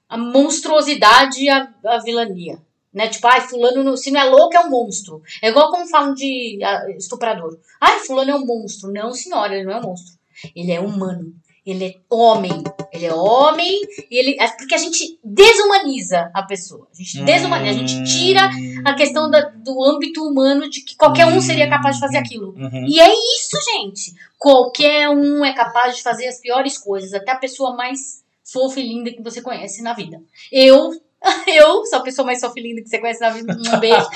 [0.09, 2.59] a monstruosidade à, à vilania.
[2.97, 3.09] Né?
[3.09, 5.23] Tipo, ai, fulano, não- se não é louco, é um monstro.
[5.43, 7.59] É igual como falam de ah, estuprador.
[7.79, 8.91] Ai, fulano é um monstro.
[8.91, 10.15] Não, senhora, ele não é um monstro.
[10.55, 11.35] Ele é humano.
[11.67, 12.63] Ele é homem.
[12.93, 13.81] Ele é homem.
[14.11, 16.87] E ele, é porque a gente desumaniza a pessoa.
[16.93, 17.71] A gente desumaniza.
[17.71, 18.49] A gente tira
[18.85, 22.55] a questão da- do âmbito humano de que qualquer um seria capaz de fazer aquilo.
[22.57, 22.87] Uhum.
[22.89, 24.15] E é isso, gente.
[24.39, 28.87] Qualquer um é capaz de fazer as piores coisas, até a pessoa mais fofa e
[28.89, 30.23] linda que você conhece na vida.
[30.53, 30.93] Eu,
[31.47, 33.53] eu sou a pessoa mais fofa linda que você conhece na vida.
[33.53, 34.09] Um beijo.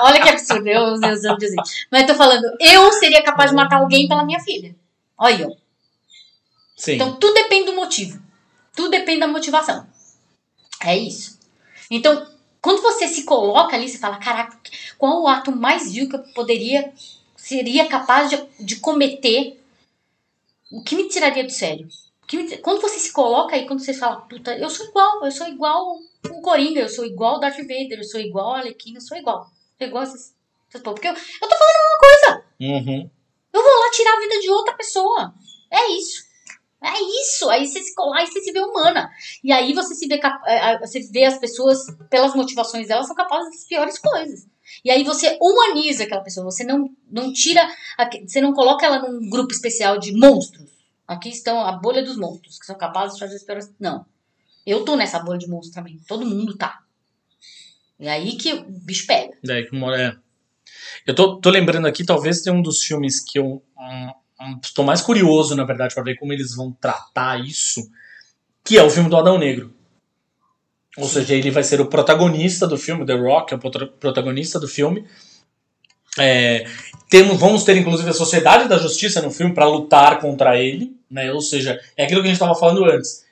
[0.00, 1.56] Olha que absurdo, eu, amo dizer.
[1.90, 4.74] Mas eu tô falando, eu seria capaz de matar alguém pela minha filha.
[5.18, 5.52] Olha, ó.
[6.76, 6.94] Sim.
[6.94, 8.20] Então tudo depende do motivo.
[8.74, 9.86] Tudo depende da motivação.
[10.82, 11.38] É isso.
[11.90, 12.26] Então,
[12.60, 14.58] quando você se coloca ali, você fala, caraca,
[14.98, 16.92] qual o ato mais vil que eu poderia,
[17.36, 19.60] seria capaz de, de cometer?
[20.70, 21.88] O que me tiraria do sério?
[22.24, 25.30] O que quando você se coloca aí, quando você fala, puta, eu sou igual, eu
[25.30, 25.98] sou igual
[26.30, 29.16] o Coringa, eu sou igual o Darth Vader, eu sou igual a Arlequina, eu sou
[29.16, 29.46] igual.
[29.78, 30.34] Sou igual esses.
[30.72, 32.44] Porque eu, eu tô falando uma coisa.
[32.60, 33.10] Uhum.
[33.52, 35.34] Eu vou lá tirar a vida de outra pessoa.
[35.70, 36.24] É isso.
[36.82, 37.48] É isso.
[37.50, 39.10] Aí você se colar e você se vê humana.
[39.42, 41.78] E aí você se vê, eh, você vê as pessoas,
[42.10, 44.46] pelas motivações delas, são capazes das piores coisas.
[44.84, 46.44] E aí você humaniza aquela pessoa.
[46.44, 47.66] Você não, não tira.
[48.26, 50.73] Você não coloca ela num grupo especial de monstros.
[51.06, 53.72] Aqui estão a bolha dos monstros, que são capazes de fazer piores.
[53.78, 54.06] Não.
[54.66, 56.00] Eu tô nessa bolha de monstros também.
[56.08, 56.80] Todo mundo tá.
[57.98, 59.36] E aí que o bicho pega.
[59.42, 60.00] Daí que mora.
[60.00, 60.16] É.
[61.06, 64.82] Eu tô, tô lembrando aqui, talvez tenha um dos filmes que eu hum, hum, tô
[64.82, 67.80] mais curioso, na verdade, pra ver como eles vão tratar isso,
[68.64, 69.72] que é o filme do Adão Negro.
[70.96, 74.58] Ou seja, ele vai ser o protagonista do filme, The Rock é o prota- protagonista
[74.60, 75.06] do filme.
[76.18, 76.66] É,
[77.08, 81.32] temos, vamos ter inclusive a Sociedade da Justiça no filme para lutar contra ele, né?
[81.32, 83.24] Ou seja, é aquilo que a gente estava falando antes.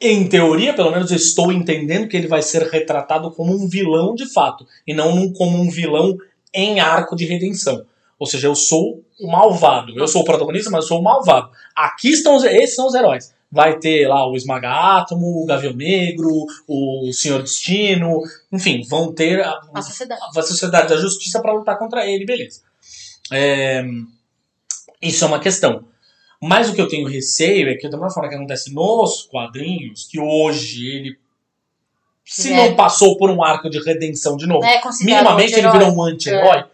[0.00, 4.14] Em teoria, pelo menos eu estou entendendo que ele vai ser retratado como um vilão
[4.14, 6.16] de fato, e não como um vilão
[6.52, 7.84] em arco de redenção.
[8.18, 9.98] Ou seja, eu sou o malvado.
[9.98, 11.50] Eu sou o protagonista, mas eu sou o malvado.
[11.74, 13.31] Aqui estão esses são os heróis.
[13.52, 19.44] Vai ter lá o Esmaga Átomo, o Gavião Negro, o Senhor Destino, enfim, vão ter
[19.44, 20.20] a, A sociedade.
[20.34, 22.62] a Sociedade da Justiça para lutar contra ele, beleza.
[23.30, 23.84] É,
[25.02, 25.84] isso é uma questão.
[26.40, 30.08] Mas o que eu tenho receio é que, da mesma forma que acontece nos quadrinhos,
[30.10, 31.18] que hoje ele,
[32.24, 32.56] se É.
[32.56, 36.64] não passou por um arco de redenção de novo, É minimamente ele virou um anti-herói,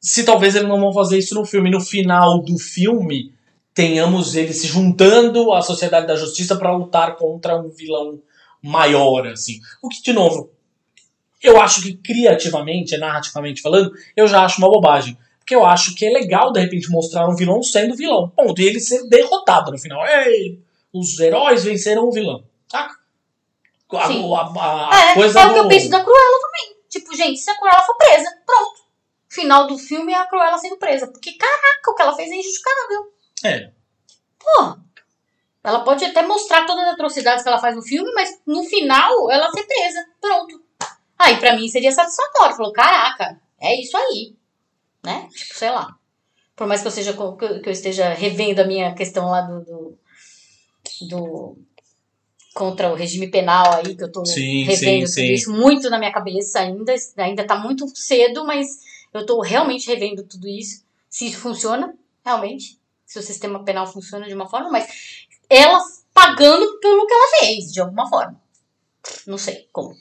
[0.00, 1.70] se talvez eles não vão fazer isso no filme.
[1.70, 3.33] No final do filme,
[3.74, 8.22] tenhamos ele se juntando à Sociedade da Justiça para lutar contra um vilão
[8.62, 9.58] maior, assim.
[9.82, 10.50] O que, de novo,
[11.42, 15.18] eu acho que criativamente, narrativamente falando, eu já acho uma bobagem.
[15.40, 18.30] Porque eu acho que é legal, de repente, mostrar um vilão sendo vilão.
[18.30, 18.58] Ponto.
[18.62, 20.02] E ele ser derrotado no final.
[20.06, 20.58] Ei,
[20.90, 22.44] os heróis venceram o vilão.
[22.70, 22.94] Saca?
[23.92, 26.76] A, a- a- a É, coisa é o que do- eu penso da Cruella também.
[26.88, 28.84] Tipo, gente, se a Cruella for presa, pronto.
[29.28, 31.08] Final do filme é a Cruella sendo presa.
[31.08, 33.12] Porque, caraca, o que ela fez é injustificável.
[33.44, 33.70] É.
[34.38, 34.76] Pô,
[35.62, 39.30] ela pode até mostrar todas as atrocidades que ela faz no filme, mas no final
[39.30, 40.04] ela ser presa.
[40.20, 40.62] Pronto.
[41.18, 42.56] Aí pra mim seria satisfatório.
[42.56, 44.34] Falou, caraca, é isso aí.
[45.04, 45.28] Né?
[45.34, 45.94] Tipo, sei lá.
[46.56, 47.12] Por mais que eu, seja,
[47.62, 49.98] que eu esteja revendo a minha questão lá do, do,
[51.08, 51.58] do-
[52.54, 55.32] contra o regime penal aí, que eu tô Sim, revendo sim, tudo sim.
[55.32, 56.94] isso muito na minha cabeça ainda.
[57.18, 58.66] Ainda tá muito cedo, mas
[59.12, 60.84] eu tô realmente revendo tudo isso.
[61.10, 61.92] Se isso funciona,
[62.24, 62.78] realmente.
[63.14, 65.78] Se o sistema penal funciona de uma forma, mas ela
[66.12, 68.42] pagando pelo que ela fez, de alguma forma.
[69.24, 69.96] Não sei como.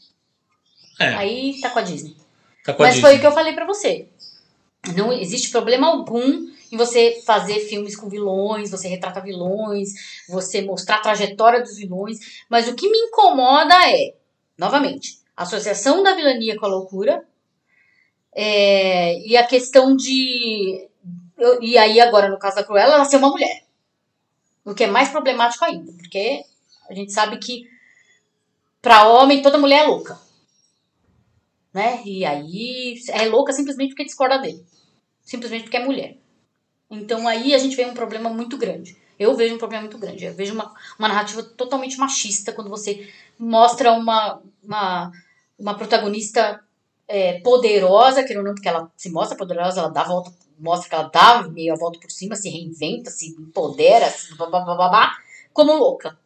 [0.99, 2.17] É, Aí tá com a Disney.
[2.65, 3.07] tá com a Mas Disney.
[3.07, 4.09] foi o que eu falei pra você.
[4.95, 9.89] Não existe problema algum em você fazer filmes com vilões, você retrata vilões,
[10.27, 12.17] você mostrar a trajetória dos vilões.
[12.49, 14.15] Mas o que me incomoda é,
[14.57, 17.23] novamente, a associação da vilania com a loucura
[18.35, 20.89] é, e a questão de.
[21.37, 23.63] Eu- E aí, agora, no caso da Cruella, ela ser uma mulher.
[24.65, 26.43] O que é mais problemático ainda, porque
[26.89, 27.69] a gente sabe que
[28.81, 30.19] pra homem toda mulher é louca
[31.73, 32.01] né?
[32.05, 34.63] E aí é louca simplesmente porque discorda dele.
[35.23, 36.17] Simplesmente porque é mulher.
[36.89, 38.95] Então aí a gente vê um problema muito grande.
[39.17, 40.25] Eu vejo um problema muito grande.
[40.25, 43.09] Eu vejo uma, uma narrativa totalmente machista quando você
[43.39, 45.11] mostra uma, uma,
[45.57, 46.63] uma protagonista
[47.07, 50.31] é, poderosa, querendo ou não, porque ela se mostra poderosa, ela dá a volta,
[50.63, 55.11] mostra que ela dá meio a volta por cima, se reinventa, se empodera, se babá,
[55.51, 56.17] como louca.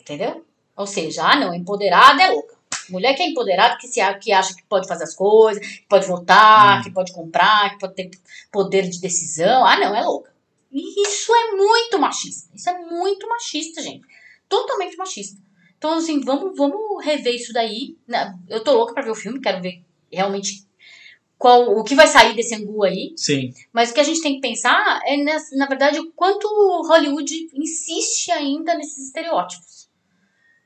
[0.00, 0.44] Entendeu?
[0.76, 2.56] Ou seja, ah, não, empoderada é louca.
[2.88, 6.06] Mulher que é empoderada, que, se, que acha que pode fazer as coisas, que pode
[6.06, 6.82] votar, Hum.
[6.82, 8.10] que pode comprar, que pode ter
[8.50, 9.64] poder de decisão.
[9.64, 10.32] Ah, não, é louca.
[10.72, 12.50] E isso é muito machista.
[12.54, 14.06] Isso é muito machista, gente.
[14.48, 15.40] Totalmente machista.
[15.78, 17.96] Então, assim, vamos, vamos rever isso daí.
[18.06, 20.66] Na- Eu tô louca pra ver o filme, quero ver realmente
[21.42, 23.12] qual, o que vai sair desse angu aí.
[23.16, 23.52] Sim.
[23.72, 26.46] Mas o que a gente tem que pensar é, nas- na verdade, o quanto
[26.86, 29.90] Hollywood insiste ainda nesses estereótipos.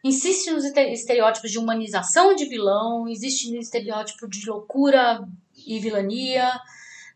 [0.05, 5.27] Insiste nos este- estereótipos de humanização de vilão, existe no estereótipo de loucura
[5.67, 6.49] e vilania,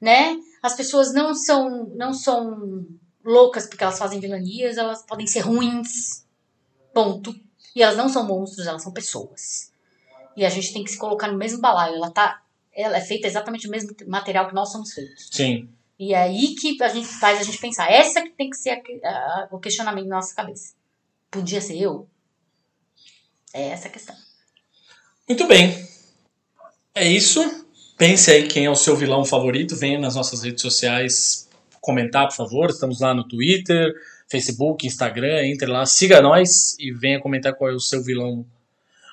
[0.00, 0.38] né?
[0.62, 2.86] As pessoas não são, não são
[3.22, 6.24] loucas porque elas fazem vilanias, elas podem ser ruins,
[6.94, 7.34] ponto.
[7.76, 9.70] E elas não são monstros, elas são pessoas.
[10.34, 11.96] E a gente tem que se colocar no mesmo balaio.
[11.96, 12.42] Ela tá,
[12.74, 15.28] ela é feita exatamente do mesmo material que nós somos feitos.
[15.30, 15.68] Sim.
[15.98, 17.90] E é aí que a gente faz a gente pensar.
[17.90, 20.72] Essa que tem que ser a- a- o questionamento na nossa cabeça.
[21.30, 22.08] Podia ser eu?
[23.52, 24.14] É essa a questão.
[25.28, 25.86] Muito bem.
[26.94, 27.66] É isso.
[27.98, 29.76] Pense aí quem é o seu vilão favorito.
[29.76, 31.48] Venha nas nossas redes sociais
[31.80, 32.70] comentar, por favor.
[32.70, 33.92] Estamos lá no Twitter,
[34.28, 35.44] Facebook, Instagram.
[35.46, 38.46] Entre lá, siga nós e venha comentar qual é o seu vilão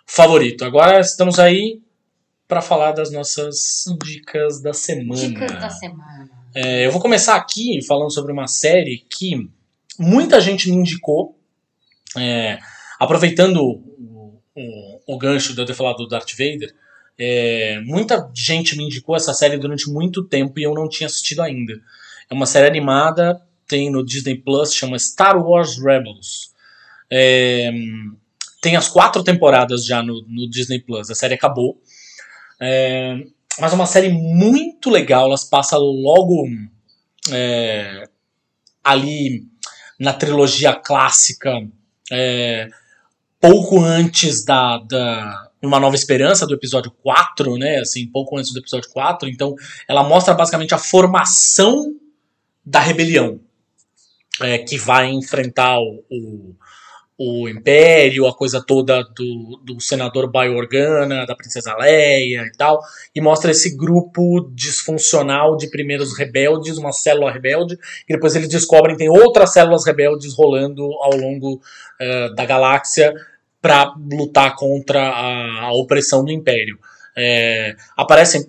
[0.06, 0.64] favorito.
[0.64, 1.82] Agora estamos aí
[2.48, 5.22] para falar das nossas dicas da semana.
[5.22, 6.30] Dicas da semana.
[6.56, 9.50] É, eu vou começar aqui falando sobre uma série que
[10.00, 11.38] muita gente me indicou,
[12.16, 12.58] é,
[13.00, 16.74] aproveitando o, o, o gancho de eu ter falado do Darth Vader.
[17.18, 21.42] é, muita gente me indicou essa série durante muito tempo e eu não tinha assistido
[21.42, 21.74] ainda.
[22.30, 26.52] É uma série animada, tem no Disney Plus, chama Star Wars Rebels.
[27.10, 27.72] É,
[28.62, 31.82] tem as quatro temporadas já no, no Disney Plus, a série acabou.
[32.60, 33.18] É,
[33.60, 36.48] mas é uma série muito legal, elas passam logo
[37.32, 38.04] é,
[38.84, 39.46] ali
[40.00, 41.52] na trilogia clássica,
[42.12, 42.68] é,
[43.40, 47.80] pouco antes da, da Uma Nova Esperança, do episódio 4, né?
[47.80, 49.28] Assim, pouco antes do episódio 4.
[49.28, 49.56] Então,
[49.88, 51.96] ela mostra basicamente a formação
[52.66, 53.40] da rebelião
[54.42, 56.56] é, que vai enfrentar o, o,
[57.18, 62.80] o Império, a coisa toda do, do senador Baio Organa, da princesa Leia e tal,
[63.16, 67.76] e mostra esse grupo disfuncional de primeiros rebeldes, uma célula rebelde,
[68.08, 73.12] e depois eles descobrem que tem outras células rebeldes rolando ao longo uh, da galáxia
[73.60, 76.78] para lutar contra a, a, opressão do Império.
[77.18, 78.46] É, aparecem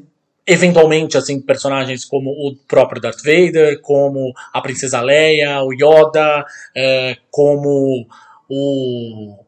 [0.47, 6.45] eventualmente assim personagens como o próprio Darth Vader, como a princesa Leia, o Yoda,
[6.77, 8.07] é, como
[8.49, 9.45] o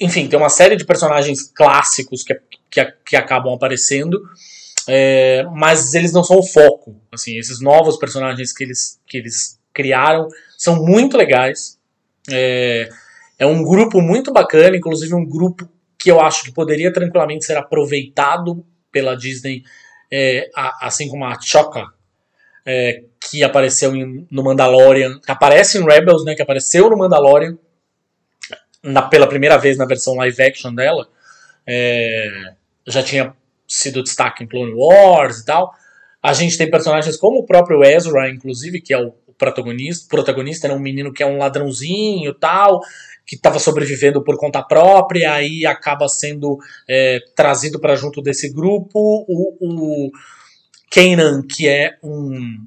[0.00, 2.34] enfim, tem uma série de personagens clássicos que,
[2.70, 4.20] que, que acabam aparecendo,
[4.88, 6.96] é, mas eles não são o foco.
[7.12, 11.78] Assim, esses novos personagens que eles, que eles criaram são muito legais.
[12.30, 12.88] É,
[13.38, 17.56] é um grupo muito bacana, inclusive um grupo que eu acho que poderia tranquilamente ser
[17.56, 19.62] aproveitado pela Disney,
[20.10, 21.86] é, a, assim como a Choca,
[22.66, 27.56] é, que apareceu em, no Mandalorian, que aparece em Rebels, né, que apareceu no Mandalorian,
[28.84, 31.08] na, pela primeira vez na versão live action dela,
[31.66, 32.52] é,
[32.86, 33.34] já tinha
[33.66, 35.72] sido destaque em Clone Wars e tal.
[36.22, 40.74] A gente tem personagens como o próprio Ezra, inclusive, que é o protagonista, protagonista, né,
[40.74, 42.80] um menino que é um ladrãozinho tal,
[43.26, 46.58] que estava sobrevivendo por conta própria, aí acaba sendo
[46.88, 49.24] é, trazido para junto desse grupo.
[49.26, 50.10] O, o
[50.90, 52.66] Kanan, que é um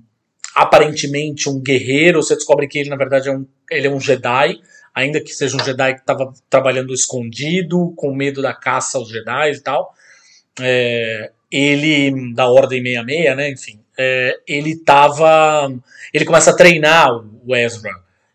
[0.55, 4.59] aparentemente um guerreiro, você descobre que ele na verdade é um, ele é um Jedi,
[4.97, 9.51] ainda que seja um Jedi que estava trabalhando escondido, com medo da caça aos Jedi
[9.51, 9.93] e tal.
[10.59, 15.71] É, ele, da Ordem 66, né, enfim, é, ele tava.
[16.11, 17.11] Ele começa a treinar
[17.45, 17.91] o Ezra.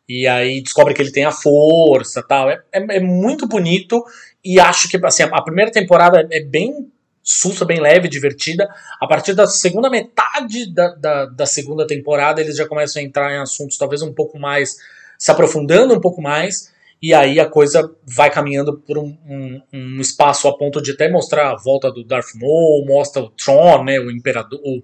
[0.08, 2.48] E aí descobre que ele tem a força tal.
[2.48, 4.00] É, é, é muito bonito.
[4.44, 6.88] E acho que assim, a primeira temporada é bem
[7.24, 8.68] sussa, bem leve, divertida.
[9.00, 13.32] A partir da segunda metade da, da, da segunda temporada, eles já começam a entrar
[13.32, 14.76] em assuntos talvez um pouco mais
[15.22, 20.00] se aprofundando um pouco mais, e aí a coisa vai caminhando por um, um, um,
[20.00, 24.00] espaço a ponto de até mostrar a volta do Darth Maul, mostra o Tron, né,
[24.00, 24.82] o imperador, o,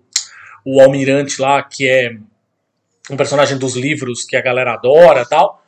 [0.64, 2.16] o almirante lá, que é
[3.10, 5.60] um personagem dos livros que a galera adora tal.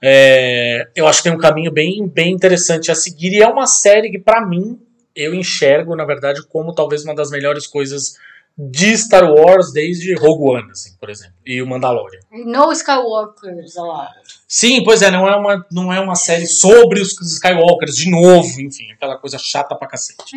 [0.00, 3.66] É, eu acho que tem um caminho bem, bem interessante a seguir, e é uma
[3.66, 4.80] série que, para mim,
[5.16, 8.14] eu enxergo, na verdade, como talvez uma das melhores coisas
[8.56, 12.20] de Star Wars desde Rogue One, assim, por exemplo, e o Mandalorian.
[12.30, 14.12] No Skywalkers allowed.
[14.46, 18.60] Sim, pois é, não é uma, não é uma série sobre os Skywalkers, de novo,
[18.60, 20.36] enfim, aquela coisa chata pra cacete.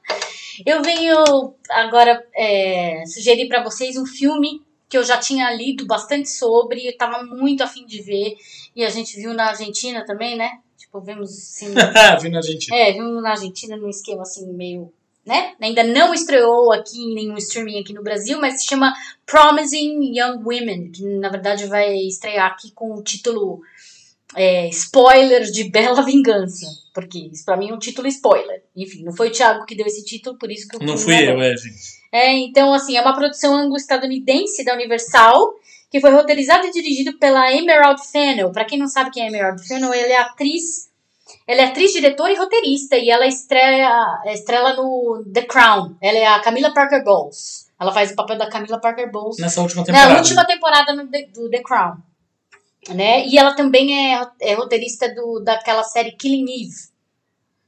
[0.66, 6.28] eu venho agora é, sugerir para vocês um filme que eu já tinha lido bastante
[6.28, 8.36] sobre, eu tava muito afim de ver,
[8.76, 10.58] e a gente viu na Argentina também, né?
[10.76, 11.74] Tipo, vimos assim.
[12.20, 12.76] viu na Argentina.
[12.76, 14.92] É, vimos na Argentina num esquema assim, meio
[15.26, 15.54] né?
[15.60, 18.92] Ainda não estreou aqui em nenhum streaming aqui no Brasil, mas se chama
[19.24, 23.60] Promising Young Women, que na verdade vai estrear aqui com o título
[24.36, 28.62] é, spoiler de Bela Vingança, porque isso pra mim é um título spoiler.
[28.76, 31.14] Enfim, não foi o Thiago que deu esse título, por isso que eu Não fui
[31.14, 32.04] eu, é, gente.
[32.12, 35.54] É, então assim, é uma produção anglo-estadunidense da Universal,
[35.90, 38.50] que foi roteirizada e dirigida pela Emerald Fennell.
[38.50, 40.92] Para quem não sabe quem é Emerald Fennell, ela é atriz
[41.46, 45.94] ela é atriz, diretora e roteirista e ela estreia, estrela no The Crown.
[46.00, 47.70] Ela é a Camila Parker Bowles.
[47.78, 49.36] Ela faz o papel da Camila Parker Bowles.
[49.38, 50.12] Nessa última temporada.
[50.12, 51.96] Na última temporada no The, do The Crown.
[52.94, 53.26] Né?
[53.26, 56.94] E ela também é, é roteirista do, daquela série Killing Eve.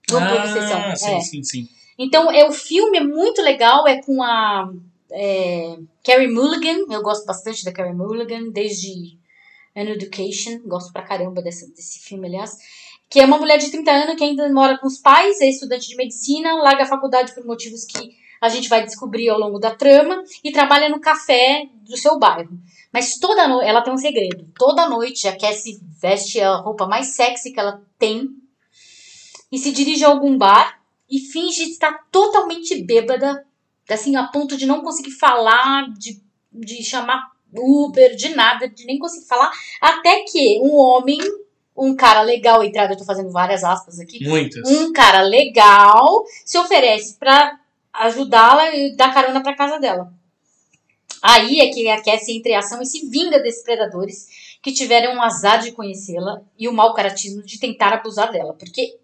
[0.09, 1.21] Do ah, sim, é.
[1.21, 1.69] sim, sim.
[1.99, 4.71] Então, é, o filme é muito legal, é com a
[5.11, 6.85] é, Carrie Mulligan.
[6.91, 9.19] Eu gosto bastante da Carrie Mulligan, desde
[9.75, 10.61] An Education.
[10.65, 12.57] Gosto pra caramba desse, desse filme, aliás
[13.09, 15.89] que é uma mulher de 30 anos que ainda mora com os pais, é estudante
[15.89, 19.75] de medicina, larga a faculdade por motivos que a gente vai descobrir ao longo da
[19.75, 22.59] trama e trabalha no café do seu bairro.
[22.93, 24.47] Mas toda noite, ela tem um segredo.
[24.59, 28.29] Toda noite a Cassie veste a roupa mais sexy que ela tem
[29.51, 33.47] e se dirige a algum bar e finge estar totalmente bêbada,
[33.89, 36.21] assim, a ponto de não conseguir falar, de,
[36.53, 39.51] de chamar Uber, de nada, de nem conseguir falar,
[39.81, 41.19] até que um homem
[41.77, 44.27] um cara legal, entrada, eu tô fazendo várias aspas aqui.
[44.27, 44.69] Muitas.
[44.69, 47.59] Um cara legal se oferece para
[47.93, 50.13] ajudá-la e dar carona pra casa dela.
[51.23, 54.27] Aí é que a Cassie entra em ação e se vinga desses predadores
[54.63, 58.55] que tiveram o azar de conhecê-la e o mau caratismo de tentar abusar dela.
[58.55, 58.99] Porque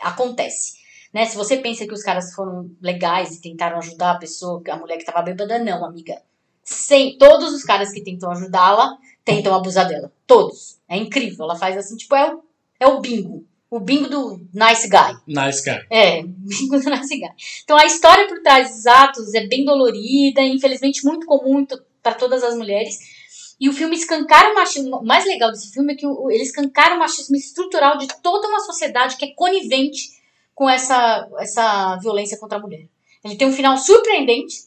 [0.00, 0.74] acontece.
[1.12, 1.26] Né?
[1.26, 4.96] Se você pensa que os caras foram legais e tentaram ajudar a pessoa, a mulher
[4.96, 6.20] que tava bêbada, não, amiga.
[6.64, 8.96] Sem, todos os caras que tentam ajudá-la
[9.26, 10.10] tentam abusar dela.
[10.26, 10.78] Todos.
[10.88, 11.44] É incrível.
[11.44, 12.42] Ela faz assim, tipo, é o,
[12.80, 13.44] é o bingo.
[13.68, 15.16] O bingo do nice guy.
[15.26, 15.84] Nice guy.
[15.90, 17.28] É, bingo do nice guy.
[17.64, 21.66] Então a história por trás dos atos é bem dolorida, infelizmente muito comum
[22.02, 22.96] para todas as mulheres.
[23.58, 24.98] E o filme escancara o machismo.
[24.98, 28.46] O mais legal desse filme é que o, ele escancara o machismo estrutural de toda
[28.46, 30.10] uma sociedade que é conivente
[30.54, 32.86] com essa, essa violência contra a mulher.
[33.24, 34.66] Ele tem um final surpreendente.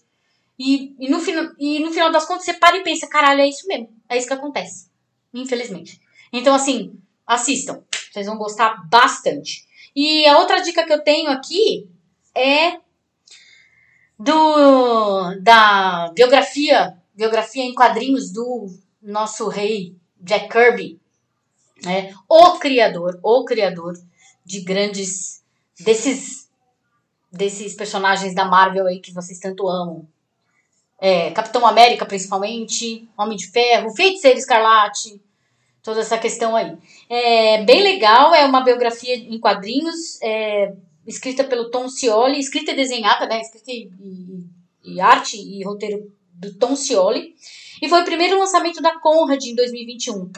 [0.58, 3.48] E, e, no, final, e no final das contas você para e pensa: caralho, é
[3.48, 3.99] isso mesmo.
[4.10, 4.90] É isso que acontece.
[5.34, 6.02] Infelizmente.
[6.34, 7.84] Então, assim, assistam.
[8.12, 9.68] Vocês vão gostar bastante.
[9.96, 11.88] E a outra dica que eu tenho aqui
[12.36, 12.80] é
[14.18, 18.68] do da biografia, biografia em quadrinhos do
[19.02, 21.00] nosso rei Jack Kirby,
[21.84, 22.14] né?
[22.28, 23.94] O criador, o criador
[24.44, 25.44] de grandes
[25.80, 26.50] desses
[27.32, 30.08] desses personagens da Marvel aí que vocês tanto amam.
[31.02, 35.22] É, Capitão América, principalmente, Homem de Ferro, Feiticeiro Escarlate,
[35.82, 36.78] toda essa questão aí.
[37.10, 40.74] É bem legal, é uma biografia em quadrinhos, é,
[41.08, 43.40] escrita pelo Tom Scioli, escrita e desenhada, né?
[43.42, 47.36] Escrita e, e, e, arte e roteiro do Tom Scioli.
[47.82, 50.32] E foi o primeiro lançamento da Conrad em 2021.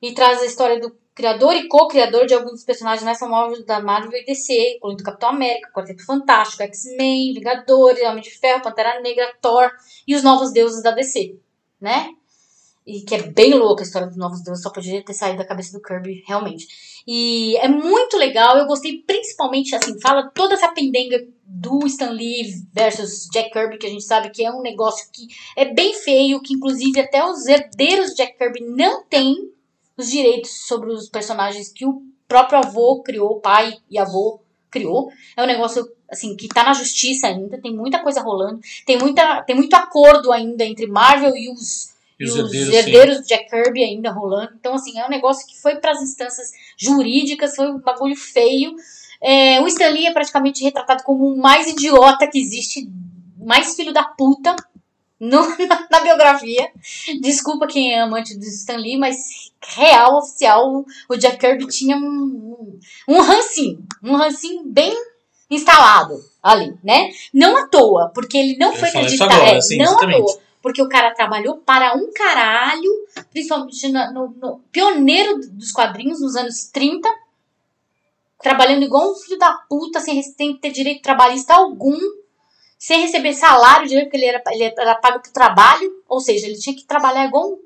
[0.00, 3.80] E traz a história do criador e co-criador de alguns dos personagens mais famosos da
[3.80, 9.34] Marvel e DC, incluindo Capitão América, Quarteto Fantástico, X-Men, Vingadores, Homem de Ferro, Pantera Negra,
[9.42, 9.68] Thor
[10.06, 11.34] e os novos deuses da DC,
[11.80, 12.10] né?
[12.86, 15.44] E que é bem louca a história dos novos deuses, só poderia ter saído da
[15.44, 16.68] cabeça do Kirby, realmente.
[17.04, 22.62] E é muito legal, eu gostei principalmente, assim, fala toda essa pendenga do Stan Lee
[22.72, 25.26] versus Jack Kirby, que a gente sabe que é um negócio que
[25.56, 29.57] é bem feio, que inclusive até os herdeiros de Jack Kirby não têm
[29.98, 35.10] os direitos sobre os personagens que o próprio avô criou, pai e avô criou.
[35.36, 39.42] É um negócio assim que tá na justiça ainda, tem muita coisa rolando, tem muita
[39.42, 43.48] tem muito acordo ainda entre Marvel e os e os, os herdeiros, herdeiros do Jack
[43.48, 44.52] Kirby ainda rolando.
[44.58, 48.74] Então, assim, é um negócio que foi para as instâncias jurídicas, foi um bagulho feio.
[49.20, 52.90] É, o Stan Lee é praticamente retratado como o mais idiota que existe,
[53.38, 54.56] mais filho da puta
[55.18, 55.40] no,
[55.90, 56.70] na, biografia.
[57.20, 62.78] Desculpa quem é amante do Stan Lee, mas real, oficial, o Jack Kirby tinha um,
[63.08, 64.94] um rancinho, um rancinho bem
[65.50, 67.10] instalado ali, né?
[67.32, 70.22] Não à toa, porque ele não Eu foi acreditado, é, sim, não exatamente.
[70.22, 72.90] à toa porque o cara trabalhou para um caralho,
[73.30, 77.08] principalmente no, no, no, pioneiro dos quadrinhos nos anos 30,
[78.42, 81.96] trabalhando igual um filho da puta, sem ter direito trabalhista algum,
[82.78, 86.58] sem receber salário direito, porque ele era, ele era pago por trabalho, ou seja, ele
[86.58, 87.58] tinha que trabalhar igual um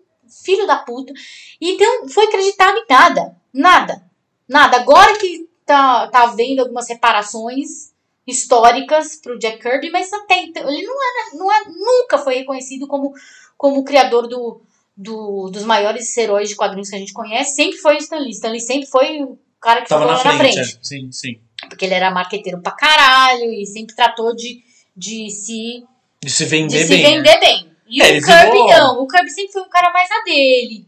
[0.44, 1.12] filho da puta.
[1.60, 4.10] Então, foi acreditado em nada, nada,
[4.48, 4.76] nada.
[4.78, 7.92] Agora que tá, tá havendo algumas reparações,
[8.26, 12.36] históricas para o Jack Kirby, mas até então ele não era, não é, nunca foi
[12.36, 13.12] reconhecido como,
[13.56, 14.62] como o criador do,
[14.96, 17.56] do, dos maiores heróis de quadrinhos que a gente conhece.
[17.56, 18.30] Sempre foi o Stan Lee.
[18.30, 20.78] Stan Lee sempre foi o cara que Tava ficou na lá frente, na frente.
[20.80, 20.84] é.
[20.84, 21.40] Sim, sim.
[21.68, 24.62] Porque ele era marqueteiro pra caralho e sempre tratou de,
[24.96, 25.84] de se,
[26.22, 27.02] De se vender de se bem.
[27.02, 27.72] vender bem.
[27.88, 29.02] E É, o Kirby não.
[29.02, 30.84] O Kirby sempre foi um cara mais a dele,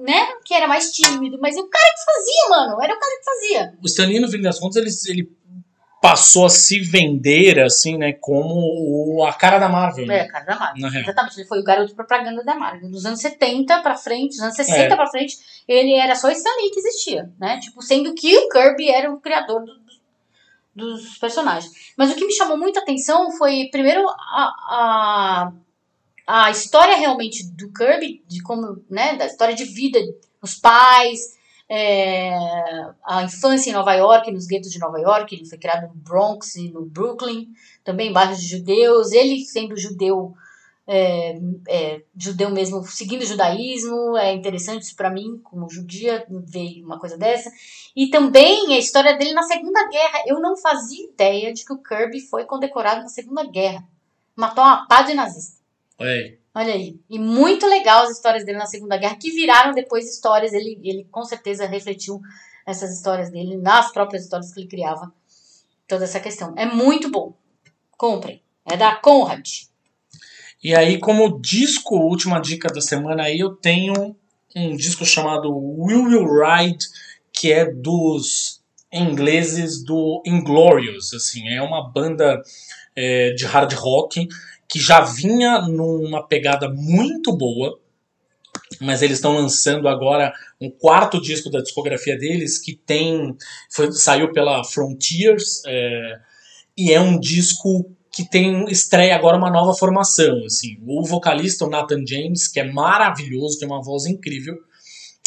[0.00, 0.28] né?
[0.44, 1.38] Que era mais tímido.
[1.40, 2.82] Mas o cara que fazia, mano.
[2.82, 3.74] Era o cara que fazia.
[3.82, 4.90] O Stan Lee, no fim das contas, ele,
[5.20, 5.32] ele
[6.02, 10.04] passou a se vender, assim, né, como o- a cara da Marvel.
[10.06, 10.18] né?
[10.18, 10.82] É, cara da Marvel.
[10.82, 11.02] Na real.
[11.02, 12.90] Exatamente, ele foi o garoto de propaganda da Marvel.
[12.90, 14.96] Dos anos 70 pra frente, dos anos 60 É.
[14.96, 17.58] pra frente, ele era só Stan Lee que existia, né?
[17.58, 19.83] Tipo, sendo que o Kirby era o criador do-
[20.74, 21.72] dos personagens.
[21.96, 25.52] Mas o que me chamou muita atenção foi, primeiro, a, a,
[26.26, 29.98] a história realmente do Kirby, de como, né, da história de vida,
[30.42, 31.34] os pais,
[31.68, 32.34] é,
[33.04, 36.56] a infância em Nova York, nos guetos de Nova York, ele foi criado no Bronx
[36.56, 37.48] e no Brooklyn,
[37.82, 40.34] também bairros de judeus, ele sendo judeu,
[40.86, 41.38] é,
[41.68, 46.98] é, judeu mesmo, seguindo o judaísmo, é interessante isso pra mim, como judia, ver uma
[46.98, 47.50] coisa dessa.
[47.96, 51.82] E também a história dele na Segunda Guerra, eu não fazia ideia de que o
[51.82, 53.86] Kirby foi condecorado na Segunda Guerra.
[54.36, 55.58] Matou uma pá de nazista.
[55.98, 56.38] Olha aí.
[56.54, 57.00] Olha aí.
[57.08, 60.52] E muito legal as histórias dele na Segunda Guerra, que viraram depois histórias.
[60.52, 62.20] Ele, ele com certeza refletiu
[62.66, 65.12] essas histórias dele nas próprias histórias que ele criava.
[65.88, 66.54] Toda essa questão.
[66.56, 67.34] É muito bom.
[67.96, 68.42] Comprem.
[68.64, 69.48] É da Conrad.
[70.64, 74.16] E aí, como disco, última dica da semana aí, eu tenho
[74.56, 76.86] um disco chamado Will Will Ride,
[77.30, 82.40] que é dos ingleses do Inglorious, assim, é uma banda
[82.96, 84.26] é, de hard rock
[84.66, 87.78] que já vinha numa pegada muito boa,
[88.80, 93.36] mas eles estão lançando agora um quarto disco da discografia deles que tem
[93.70, 96.20] foi, saiu pela Frontiers é,
[96.74, 101.70] e é um disco que tem estreia agora uma nova formação assim o vocalista o
[101.70, 104.56] Nathan James que é maravilhoso tem uma voz incrível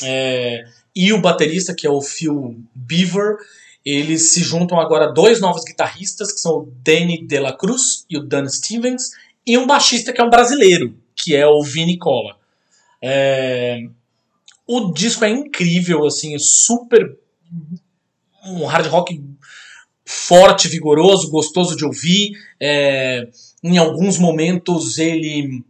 [0.04, 0.64] é,
[0.96, 3.38] e o baterista que é o Phil Beaver
[3.86, 8.18] eles se juntam agora dois novos guitarristas que são o Danny De La Cruz e
[8.18, 9.12] o Dan Stevens
[9.46, 12.38] e um baixista que é um brasileiro que é o Vini Cola
[13.02, 13.88] É,
[14.68, 17.18] o disco é incrível, assim, é super.
[18.44, 19.24] Um hard rock
[20.08, 22.32] forte, vigoroso, gostoso de ouvir.
[22.60, 23.28] É,
[23.62, 25.62] em alguns momentos ele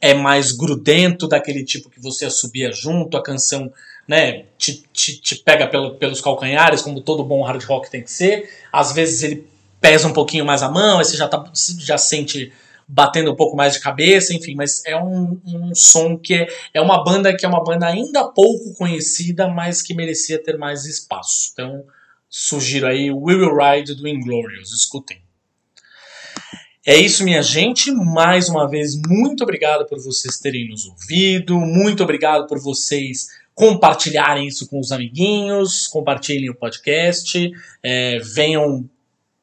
[0.00, 3.72] é mais grudento, daquele tipo que você subia junto, a canção
[4.08, 8.10] né, te, te, te pega pelo, pelos calcanhares, como todo bom hard rock tem que
[8.10, 8.50] ser.
[8.72, 9.46] Às vezes ele
[9.80, 11.44] pesa um pouquinho mais a mão, aí você já, tá,
[11.78, 12.52] já sente
[12.88, 16.80] batendo um pouco mais de cabeça, enfim, mas é um, um som que é, é
[16.80, 21.50] uma banda que é uma banda ainda pouco conhecida, mas que merecia ter mais espaço.
[21.52, 21.84] Então,
[22.28, 25.20] sugiro aí We Will Ride do Inglorious, escutem.
[26.86, 27.90] É isso, minha gente.
[27.92, 31.58] Mais uma vez, muito obrigado por vocês terem nos ouvido.
[31.60, 35.86] Muito obrigado por vocês compartilharem isso com os amiguinhos.
[35.86, 37.50] Compartilhem o podcast.
[37.82, 38.88] É, venham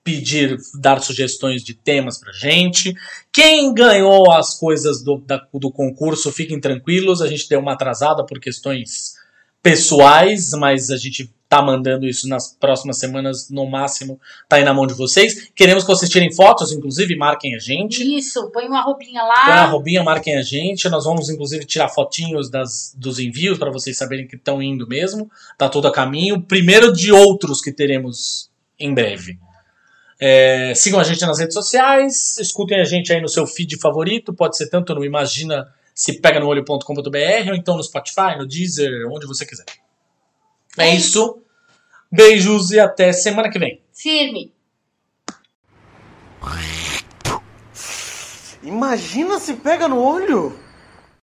[0.03, 2.95] pedir, dar sugestões de temas pra gente.
[3.31, 7.21] Quem ganhou as coisas do, da, do concurso, fiquem tranquilos.
[7.21, 9.15] A gente deu uma atrasada por questões
[9.61, 14.19] pessoais, mas a gente tá mandando isso nas próximas semanas, no máximo,
[14.49, 15.49] tá aí na mão de vocês.
[15.55, 18.03] Queremos que vocês tirem fotos, inclusive, marquem a gente.
[18.17, 19.45] Isso, põe uma roupinha lá.
[19.45, 20.89] Põe a roupinha, marquem a gente.
[20.89, 25.29] Nós vamos, inclusive, tirar fotinhos das, dos envios para vocês saberem que estão indo mesmo.
[25.57, 26.41] Tá tudo a caminho.
[26.41, 28.49] Primeiro de outros que teremos
[28.79, 29.39] em breve.
[30.19, 34.33] É, sigam a gente nas redes sociais, escutem a gente aí no seu feed favorito,
[34.33, 39.09] pode ser tanto no Imagina se pega no olho.com.br ou então no Spotify, no Deezer,
[39.09, 39.65] onde você quiser.
[40.77, 41.41] É isso.
[42.11, 43.81] Beijos e até semana que vem.
[43.93, 44.53] Firme.
[48.63, 50.64] Imagina se pega no olho!